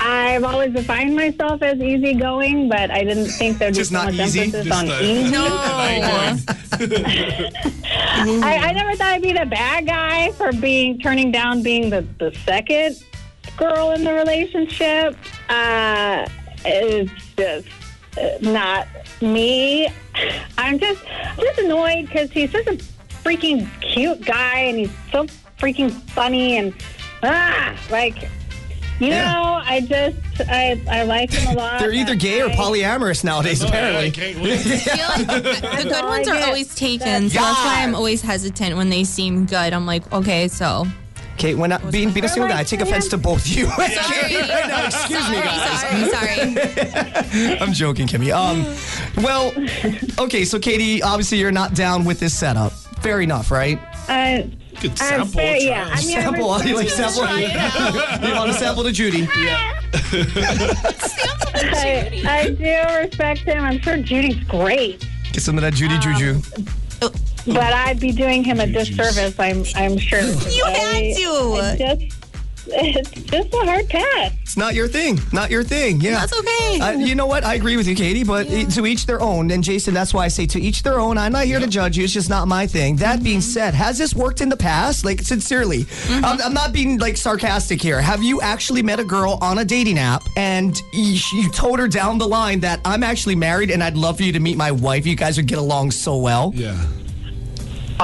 I've 0.00 0.44
always 0.44 0.72
defined 0.72 1.16
myself 1.16 1.62
as 1.62 1.78
easygoing, 1.80 2.68
but 2.68 2.90
I 2.90 3.04
didn't 3.04 3.26
think 3.28 3.58
there'd 3.58 3.72
be 3.72 3.78
Just 3.78 3.90
so 3.90 3.96
not 3.98 4.06
much 4.14 4.26
easy? 4.26 4.40
emphasis 4.42 4.66
Just 4.66 4.82
on 4.82 4.90
uh, 4.90 4.98
easy. 5.00 5.30
no. 5.36 5.46
I, 8.46 8.58
I 8.68 8.72
never 8.72 8.94
thought 8.96 9.12
I'd 9.14 9.22
be 9.22 9.32
the 9.32 9.46
bad 9.46 9.86
guy 9.86 10.30
for 10.32 10.52
being 10.52 10.98
turning 10.98 11.30
down 11.32 11.62
being 11.62 11.88
the, 11.90 12.06
the 12.18 12.34
second 12.44 12.96
girl 13.56 13.92
in 13.92 14.04
the 14.04 14.12
relationship. 14.12 15.16
Uh, 15.48 16.26
it's 16.64 17.10
just 17.36 17.68
not 18.42 18.86
me. 19.22 19.88
I'm 20.58 20.78
just 20.78 21.02
just 21.38 21.58
annoyed 21.58 22.06
because 22.06 22.30
he's 22.30 22.50
such 22.52 22.66
a 22.66 22.76
freaking 23.24 23.68
cute 23.80 24.24
guy 24.24 24.58
and 24.60 24.78
he's 24.78 24.90
so 25.12 25.26
freaking 25.58 25.90
funny 26.10 26.56
and 26.58 26.74
ah 27.22 27.76
like. 27.90 28.28
You 29.00 29.08
Yeah. 29.08 29.32
know, 29.32 29.60
I 29.64 29.80
just 29.80 30.16
I 30.48 30.80
I 30.88 31.02
like 31.02 31.32
him 31.32 31.48
a 31.56 31.58
lot. 31.60 31.80
They're 31.80 31.90
either 31.92 32.14
gay 32.14 32.40
or 32.42 32.48
polyamorous 32.50 33.24
nowadays, 33.24 33.60
apparently. 33.60 34.06
I 34.06 34.10
can't 34.10 34.38
wait. 34.40 34.60
I 34.60 34.78
feel 34.78 35.08
like 35.26 35.42
the 35.82 35.88
good 35.90 36.04
ones 36.04 36.28
are 36.28 36.38
always 36.46 36.72
taken, 36.76 37.28
so 37.28 37.40
that's 37.40 37.58
why 37.64 37.82
I'm 37.82 37.96
always 37.96 38.22
hesitant 38.22 38.76
when 38.76 38.90
they 38.90 39.02
seem 39.02 39.46
good. 39.46 39.72
I'm 39.72 39.84
like, 39.84 40.10
okay, 40.12 40.46
so 40.46 40.86
Okay, 41.34 41.54
when 41.54 41.72
I, 41.72 41.78
being, 41.90 42.10
being 42.12 42.24
a 42.24 42.28
single 42.28 42.48
guy, 42.48 42.60
I 42.60 42.64
take 42.64 42.80
offense 42.80 43.08
to 43.08 43.18
both 43.18 43.46
you. 43.48 43.66
sorry. 43.66 43.86
right 43.86 44.48
now, 44.68 44.86
excuse 44.86 45.28
me, 45.28 45.36
guys. 45.36 45.80
sorry, 45.80 46.04
sorry, 46.06 46.54
sorry. 46.54 47.58
I'm 47.60 47.72
joking, 47.72 48.06
Kimmy. 48.06 48.32
Um, 48.32 48.64
well, 49.22 49.52
okay, 50.24 50.44
so 50.44 50.58
Katie, 50.60 51.02
obviously 51.02 51.38
you're 51.38 51.50
not 51.52 51.74
down 51.74 52.04
with 52.04 52.20
this 52.20 52.32
setup. 52.38 52.72
Fair 53.02 53.20
enough, 53.20 53.50
right? 53.50 53.78
Uh, 54.08 54.42
Good 54.80 54.90
I'm 54.92 54.96
sample. 54.96 55.26
fair, 55.32 55.56
yeah. 55.56 55.84
I 55.92 56.00
mean, 56.04 56.18
I 56.18 56.22
Sample, 56.22 56.46
was- 56.48 56.64
you 56.68 56.76
like 56.76 56.88
sample? 56.90 57.22
you 58.28 58.34
want 58.34 58.52
to 58.52 58.58
sample 58.58 58.82
to 58.84 58.92
Judy? 58.92 59.28
I, 61.54 62.22
I 62.26 62.50
do 62.50 62.98
respect 63.00 63.40
him. 63.40 63.62
I'm 63.64 63.80
sure 63.80 63.96
Judy's 63.98 64.42
great, 64.44 65.06
Get 65.32 65.42
some 65.42 65.56
of 65.58 65.62
that 65.62 65.74
Judy 65.74 65.98
Juju. 65.98 66.40
But 67.46 67.58
I'd 67.58 68.00
be 68.00 68.12
doing 68.12 68.44
him 68.44 68.60
a 68.60 68.66
disservice. 68.66 69.38
I'm 69.38 69.64
I'm 69.74 69.98
sure. 69.98 70.20
You 70.20 70.64
I- 70.64 70.70
had 70.70 71.16
to. 71.16 71.30
I 71.60 71.76
just 71.76 72.24
it's 72.66 73.10
just 73.10 73.52
a 73.52 73.58
hard 73.58 73.88
pass. 73.88 74.32
It's 74.42 74.56
not 74.56 74.74
your 74.74 74.88
thing. 74.88 75.18
Not 75.32 75.50
your 75.50 75.62
thing. 75.62 76.00
Yeah. 76.00 76.20
That's 76.20 76.38
okay. 76.38 76.80
I, 76.80 76.94
you 76.94 77.14
know 77.14 77.26
what? 77.26 77.44
I 77.44 77.54
agree 77.54 77.76
with 77.76 77.86
you, 77.86 77.94
Katie, 77.94 78.24
but 78.24 78.46
to 78.48 78.86
each 78.86 79.06
their 79.06 79.20
own. 79.20 79.50
And 79.50 79.62
Jason, 79.62 79.94
that's 79.94 80.14
why 80.14 80.24
I 80.24 80.28
say 80.28 80.46
to 80.46 80.60
each 80.60 80.82
their 80.82 80.98
own. 80.98 81.18
I'm 81.18 81.32
not 81.32 81.44
here 81.44 81.60
to 81.60 81.66
judge 81.66 81.96
you. 81.96 82.04
It's 82.04 82.12
just 82.12 82.30
not 82.30 82.48
my 82.48 82.66
thing. 82.66 82.96
That 82.96 83.22
being 83.22 83.38
mm-hmm. 83.38 83.50
said, 83.50 83.74
has 83.74 83.98
this 83.98 84.14
worked 84.14 84.40
in 84.40 84.48
the 84.48 84.56
past? 84.56 85.04
Like, 85.04 85.20
sincerely, 85.20 85.84
mm-hmm. 85.84 86.24
I'm, 86.24 86.40
I'm 86.40 86.54
not 86.54 86.72
being 86.72 86.98
like 86.98 87.16
sarcastic 87.16 87.82
here. 87.82 88.00
Have 88.00 88.22
you 88.22 88.40
actually 88.40 88.82
met 88.82 89.00
a 89.00 89.04
girl 89.04 89.38
on 89.40 89.58
a 89.58 89.64
dating 89.64 89.98
app 89.98 90.22
and 90.36 90.80
you, 90.92 91.18
you 91.34 91.50
told 91.50 91.78
her 91.78 91.88
down 91.88 92.18
the 92.18 92.28
line 92.28 92.60
that 92.60 92.80
I'm 92.84 93.02
actually 93.02 93.36
married 93.36 93.70
and 93.70 93.82
I'd 93.82 93.96
love 93.96 94.18
for 94.18 94.22
you 94.22 94.32
to 94.32 94.40
meet 94.40 94.56
my 94.56 94.72
wife? 94.72 95.06
You 95.06 95.16
guys 95.16 95.36
would 95.36 95.46
get 95.46 95.58
along 95.58 95.90
so 95.90 96.16
well. 96.16 96.52
Yeah. 96.54 96.82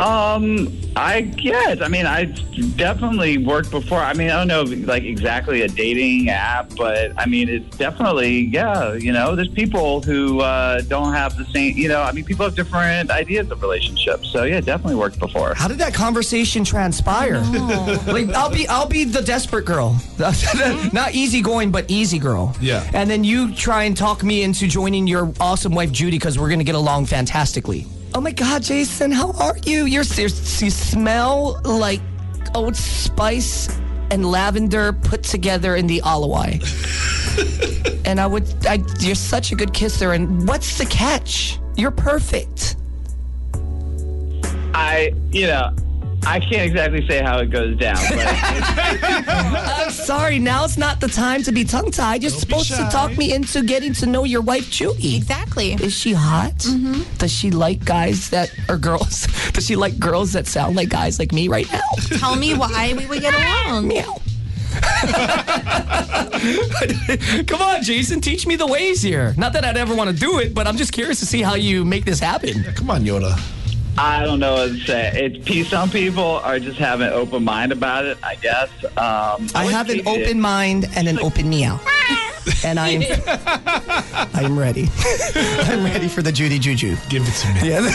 Um, 0.00 0.72
I 0.96 1.20
guess. 1.20 1.80
I 1.82 1.88
mean, 1.88 2.06
I 2.06 2.24
definitely 2.76 3.38
worked 3.38 3.70
before. 3.70 3.98
I 3.98 4.14
mean, 4.14 4.30
I 4.30 4.44
don't 4.44 4.48
know 4.48 4.62
like 4.86 5.04
exactly 5.04 5.62
a 5.62 5.68
dating 5.68 6.30
app, 6.30 6.74
but 6.76 7.12
I 7.18 7.26
mean, 7.26 7.48
it's 7.48 7.76
definitely 7.76 8.40
yeah. 8.46 8.94
You 8.94 9.12
know, 9.12 9.36
there's 9.36 9.48
people 9.48 10.02
who 10.02 10.40
uh, 10.40 10.80
don't 10.82 11.12
have 11.12 11.36
the 11.36 11.44
same. 11.46 11.76
You 11.76 11.88
know, 11.88 12.02
I 12.02 12.12
mean, 12.12 12.24
people 12.24 12.44
have 12.44 12.56
different 12.56 13.10
ideas 13.10 13.50
of 13.50 13.62
relationships. 13.62 14.30
So 14.30 14.44
yeah, 14.44 14.60
definitely 14.60 14.96
worked 14.96 15.18
before. 15.18 15.54
How 15.54 15.68
did 15.68 15.78
that 15.78 15.94
conversation 15.94 16.64
transpire? 16.64 17.40
like 18.06 18.28
I'll 18.34 18.50
be 18.50 18.66
I'll 18.68 18.88
be 18.88 19.04
the 19.04 19.22
desperate 19.22 19.66
girl. 19.66 20.00
Not 20.92 21.14
easygoing, 21.14 21.70
but 21.70 21.90
easy 21.90 22.18
girl. 22.18 22.56
Yeah. 22.60 22.88
And 22.94 23.08
then 23.10 23.22
you 23.22 23.54
try 23.54 23.84
and 23.84 23.96
talk 23.96 24.22
me 24.22 24.42
into 24.42 24.66
joining 24.66 25.06
your 25.06 25.32
awesome 25.40 25.74
wife 25.74 25.92
Judy 25.92 26.16
because 26.18 26.38
we're 26.38 26.50
gonna 26.50 26.64
get 26.64 26.74
along 26.74 27.06
fantastically. 27.06 27.86
Oh 28.12 28.20
my 28.20 28.32
God, 28.32 28.62
Jason, 28.62 29.12
how 29.12 29.30
are 29.32 29.56
you? 29.64 29.84
You're 29.84 30.02
you 30.02 30.70
smell 30.70 31.60
like 31.64 32.00
Old 32.54 32.74
Spice 32.74 33.68
and 34.10 34.28
lavender 34.28 34.92
put 34.92 35.22
together 35.22 35.76
in 35.76 35.86
the 35.86 36.00
Alawai. 36.00 36.58
and 38.04 38.20
I 38.20 38.26
would, 38.26 38.66
I, 38.66 38.82
you're 38.98 39.14
such 39.14 39.52
a 39.52 39.54
good 39.54 39.72
kisser. 39.72 40.12
And 40.12 40.48
what's 40.48 40.78
the 40.78 40.86
catch? 40.86 41.60
You're 41.76 41.92
perfect. 41.92 42.76
I, 44.74 45.12
you 45.30 45.46
know, 45.46 45.72
I 46.26 46.38
can't 46.38 46.62
exactly 46.70 47.06
say 47.08 47.22
how 47.22 47.38
it 47.38 47.50
goes 47.50 47.76
down, 47.76 47.96
but 48.10 48.26
I'm 49.28 49.90
sorry. 49.90 50.38
Now's 50.38 50.76
not 50.78 51.00
the 51.00 51.08
time 51.08 51.42
to 51.44 51.52
be 51.52 51.64
tongue 51.64 51.90
tied. 51.90 52.22
You're 52.22 52.30
Don't 52.30 52.40
be 52.40 52.46
supposed 52.46 52.68
to 52.70 52.76
shy. 52.76 52.90
talk 52.90 53.16
me 53.16 53.32
into 53.32 53.62
getting 53.62 53.92
to 53.94 54.06
know 54.06 54.24
your 54.24 54.42
wife, 54.42 54.70
Judy. 54.70 55.16
Exactly. 55.16 55.72
Is 55.74 55.94
she 55.94 56.12
hot? 56.12 56.52
Mm-hmm. 56.58 57.02
Does 57.18 57.32
she 57.32 57.50
like 57.50 57.84
guys 57.84 58.30
that 58.30 58.52
are 58.68 58.76
girls? 58.78 59.26
Does 59.52 59.66
she 59.66 59.76
like 59.76 59.98
girls 59.98 60.32
that 60.34 60.46
sound 60.46 60.76
like 60.76 60.88
guys 60.90 61.18
like 61.18 61.32
me 61.32 61.48
right 61.48 61.70
now? 61.72 61.80
Tell 62.18 62.36
me 62.36 62.54
why 62.54 62.94
we 62.96 63.06
would 63.06 63.20
get 63.22 63.34
along. 63.34 63.88
Meow. 63.88 64.20
Come 67.46 67.62
on, 67.62 67.82
Jason, 67.82 68.20
teach 68.20 68.46
me 68.46 68.56
the 68.56 68.66
ways 68.66 69.02
here. 69.02 69.34
Not 69.36 69.52
that 69.54 69.64
I'd 69.64 69.76
ever 69.76 69.94
want 69.94 70.10
to 70.10 70.16
do 70.16 70.38
it, 70.38 70.54
but 70.54 70.66
I'm 70.66 70.76
just 70.76 70.92
curious 70.92 71.20
to 71.20 71.26
see 71.26 71.42
how 71.42 71.54
you 71.54 71.84
make 71.84 72.04
this 72.04 72.20
happen. 72.20 72.62
Come 72.74 72.90
on, 72.90 73.04
Yoda. 73.04 73.38
I 74.02 74.24
don't 74.24 74.40
know 74.40 74.54
what 74.54 74.68
to 74.68 74.78
say. 74.80 75.10
It's 75.14 75.44
peace. 75.44 75.68
Some 75.68 75.90
people 75.90 76.24
are 76.42 76.58
just 76.58 76.78
have 76.78 77.02
an 77.02 77.12
open 77.12 77.44
mind 77.44 77.70
about 77.70 78.06
it. 78.06 78.16
I 78.22 78.34
guess. 78.36 78.70
Um, 78.96 79.46
I 79.54 79.64
would 79.64 79.74
have 79.74 79.90
an 79.90 79.96
keep 79.96 80.06
it- 80.06 80.26
open 80.26 80.40
mind 80.40 80.86
and 80.96 81.06
an 81.06 81.18
open 81.20 81.48
meow. 81.50 81.78
And 82.64 82.80
I'm 82.80 83.02
I'm 84.34 84.58
ready. 84.58 84.88
I'm 85.34 85.84
ready 85.84 86.08
for 86.08 86.22
the 86.22 86.32
Judy 86.32 86.58
Juju. 86.58 86.96
Give 87.10 87.22
it 87.26 87.32
to 87.32 87.48
me. 87.54 87.68
Yeah. 87.68 87.90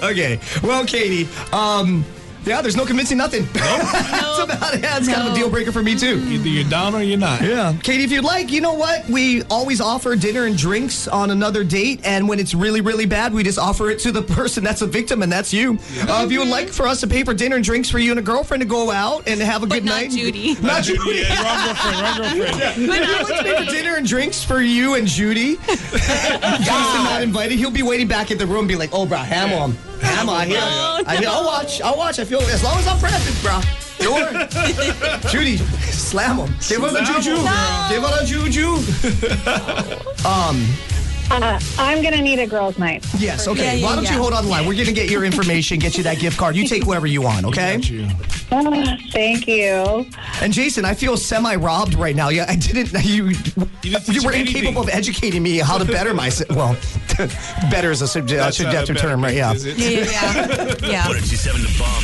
okay. 0.02 0.40
Well, 0.62 0.86
Katie, 0.86 1.28
um, 1.52 2.04
yeah, 2.46 2.62
there's 2.62 2.76
no 2.76 2.86
convincing 2.86 3.18
nothing. 3.18 3.46
That's 3.52 4.33
about 4.44 4.74
it. 4.74 4.82
That's 4.82 5.08
kind 5.08 5.26
of 5.26 5.32
a 5.32 5.36
deal 5.36 5.50
breaker 5.50 5.72
for 5.72 5.82
me 5.82 5.96
too. 5.98 6.22
Either 6.28 6.48
you're 6.48 6.68
down 6.68 6.94
or 6.94 7.02
you're 7.02 7.18
not. 7.18 7.42
Yeah. 7.42 7.74
Katie, 7.82 8.04
if 8.04 8.12
you'd 8.12 8.24
like, 8.24 8.50
you 8.50 8.60
know 8.60 8.74
what? 8.74 9.06
We 9.08 9.42
always 9.44 9.80
offer 9.80 10.14
dinner 10.16 10.44
and 10.46 10.56
drinks 10.56 11.08
on 11.08 11.30
another 11.30 11.64
date. 11.64 12.00
And 12.04 12.28
when 12.28 12.38
it's 12.38 12.54
really, 12.54 12.80
really 12.80 13.06
bad, 13.06 13.32
we 13.34 13.42
just 13.42 13.58
offer 13.58 13.90
it 13.90 13.98
to 14.00 14.12
the 14.12 14.22
person 14.34 14.62
that's 14.64 14.82
a 14.82 14.86
victim, 14.86 15.22
and 15.22 15.30
that's 15.32 15.52
you. 15.52 15.78
Uh, 16.08 16.22
if 16.24 16.32
you 16.32 16.40
would 16.40 16.48
like 16.48 16.68
for 16.68 16.86
us 16.86 17.00
to 17.00 17.06
pay 17.06 17.24
for 17.24 17.34
dinner 17.34 17.56
and 17.56 17.64
drinks 17.64 17.90
for 17.90 17.98
you 17.98 18.10
and 18.10 18.18
a 18.18 18.22
girlfriend 18.22 18.62
to 18.62 18.68
go 18.68 18.90
out 18.90 19.26
and 19.28 19.40
have 19.40 19.62
a 19.62 19.66
But 19.66 19.76
good 19.76 19.84
not 19.84 19.94
night. 20.02 20.10
Judy. 20.10 20.54
Not 20.62 20.84
Judy. 20.84 21.20
Yeah, 21.20 21.42
wrong 21.42 21.66
girlfriend, 21.66 22.00
wrong 22.00 22.16
girlfriend. 22.38 22.58
Yeah. 22.60 22.86
But 22.86 23.00
now 23.00 23.22
let's 23.28 23.42
pay 23.42 23.64
for 23.64 23.70
dinner 23.70 23.96
and 23.96 24.06
drinks 24.06 24.42
for 24.44 24.60
you 24.60 24.94
and 24.94 25.06
Judy. 25.06 25.56
Jason 25.56 27.04
not 27.04 27.22
invited. 27.22 27.58
He'll 27.58 27.70
be 27.70 27.82
waiting 27.82 28.08
back 28.08 28.30
at 28.30 28.38
the 28.38 28.46
room, 28.46 28.66
be 28.66 28.76
like, 28.76 28.90
"Oh, 28.92 29.06
bro, 29.06 29.18
hammer 29.18 29.56
him, 29.66 29.76
hammer. 30.00 30.32
I 30.32 30.44
hear, 30.46 30.58
I 30.60 31.16
hear. 31.16 31.28
I'll 31.28 31.44
watch. 31.44 31.80
I'll 31.82 31.96
watch. 31.96 32.18
I 32.18 32.24
feel 32.24 32.40
as 32.40 32.62
long 32.62 32.78
as 32.78 32.86
I'm 32.86 32.98
present, 32.98 33.42
bro. 33.42 33.60
Sure. 34.04 35.30
Judy, 35.30 35.56
slam 35.56 36.36
him. 36.36 36.54
Give 36.68 36.82
her 36.82 36.90
the 36.90 37.00
juju. 37.00 37.36
him, 37.36 37.46
Give 37.88 38.02
her 38.02 38.12
the 38.20 38.24
juju. 38.26 38.76
Uh, 41.30 41.58
I'm 41.78 42.02
going 42.02 42.14
to 42.14 42.22
need 42.22 42.38
a 42.38 42.46
girls' 42.46 42.78
night. 42.78 43.04
Yes. 43.18 43.48
Okay. 43.48 43.64
Yeah, 43.64 43.72
yeah, 43.72 43.86
Why 43.86 43.96
don't 43.96 44.04
you 44.04 44.18
hold 44.18 44.34
on 44.34 44.44
the 44.44 44.50
line? 44.50 44.66
We're 44.66 44.76
gonna 44.76 44.92
get 44.92 45.10
your 45.10 45.24
information, 45.24 45.78
get 45.78 45.96
you 45.96 46.04
that 46.04 46.18
gift 46.18 46.38
card. 46.38 46.54
You 46.54 46.66
take 46.68 46.86
whatever 46.86 47.06
you 47.06 47.22
want. 47.22 47.46
Okay. 47.46 47.78
You. 47.78 48.06
Ah, 48.52 48.96
thank 49.10 49.48
you. 49.48 50.06
And 50.40 50.52
Jason, 50.52 50.84
I 50.84 50.94
feel 50.94 51.16
semi-robbed 51.16 51.94
right 51.94 52.14
now. 52.14 52.28
Yeah, 52.28 52.46
I 52.48 52.56
didn't. 52.56 52.92
You, 53.04 53.28
you, 53.28 53.34
didn't 53.82 54.04
teach 54.04 54.24
were 54.24 54.32
him 54.32 54.46
incapable 54.46 54.82
of 54.82 54.88
educating 54.88 55.42
me 55.42 55.58
how 55.58 55.78
to 55.78 55.84
better 55.84 56.14
myself. 56.14 56.50
Well, 56.54 56.76
better 57.70 57.90
is 57.90 58.02
a 58.02 58.08
subject, 58.08 58.40
That's 58.40 58.58
not 58.58 58.68
a 58.68 58.70
subjective 58.70 58.96
better 58.96 59.08
term, 59.08 59.22
right? 59.22 59.34
Yeah. 59.34 59.52
is 59.52 59.64
it? 59.64 59.78
Yeah, 59.78 59.88
yeah, 59.88 60.06
yeah. 60.56 60.88
yeah. 60.88 61.08
1027 61.08 61.62
Da 61.62 61.78
Bomb. 61.78 62.02